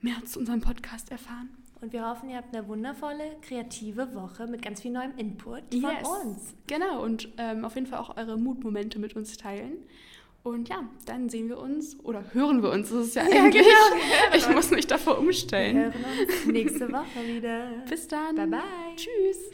mehr 0.00 0.24
zu 0.24 0.40
unserem 0.40 0.60
Podcast 0.60 1.10
erfahren. 1.10 1.50
Und 1.80 1.92
wir 1.92 2.08
hoffen, 2.08 2.30
ihr 2.30 2.36
habt 2.36 2.54
eine 2.54 2.66
wundervolle, 2.68 3.36
kreative 3.40 4.14
Woche 4.14 4.46
mit 4.46 4.62
ganz 4.62 4.80
viel 4.80 4.92
neuem 4.92 5.16
Input 5.16 5.62
von 5.72 5.82
yes. 5.82 6.08
uns. 6.08 6.54
Genau, 6.68 7.02
und 7.02 7.28
ähm, 7.38 7.64
auf 7.64 7.74
jeden 7.74 7.88
Fall 7.88 7.98
auch 7.98 8.16
eure 8.16 8.38
Mutmomente 8.38 9.00
mit 9.00 9.16
uns 9.16 9.36
teilen. 9.36 9.78
Und 10.42 10.68
ja, 10.68 10.82
dann 11.06 11.28
sehen 11.28 11.48
wir 11.48 11.58
uns 11.58 11.98
oder 12.00 12.24
hören 12.32 12.62
wir 12.62 12.70
uns. 12.70 12.90
Das 12.90 13.06
ist 13.06 13.14
ja, 13.14 13.22
ja 13.22 13.28
genau. 13.28 13.44
eigentlich. 13.44 13.62
Genau. 13.62 14.34
Ich 14.34 14.48
muss 14.48 14.70
mich 14.70 14.86
davor 14.86 15.18
umstellen. 15.18 15.76
Wir 15.76 15.84
hören 15.84 15.94
uns 16.28 16.46
nächste 16.46 16.90
Woche 16.90 17.26
wieder. 17.26 17.66
Bis 17.88 18.08
dann. 18.08 18.34
Bye 18.34 18.46
bye. 18.46 18.60
Tschüss. 18.96 19.50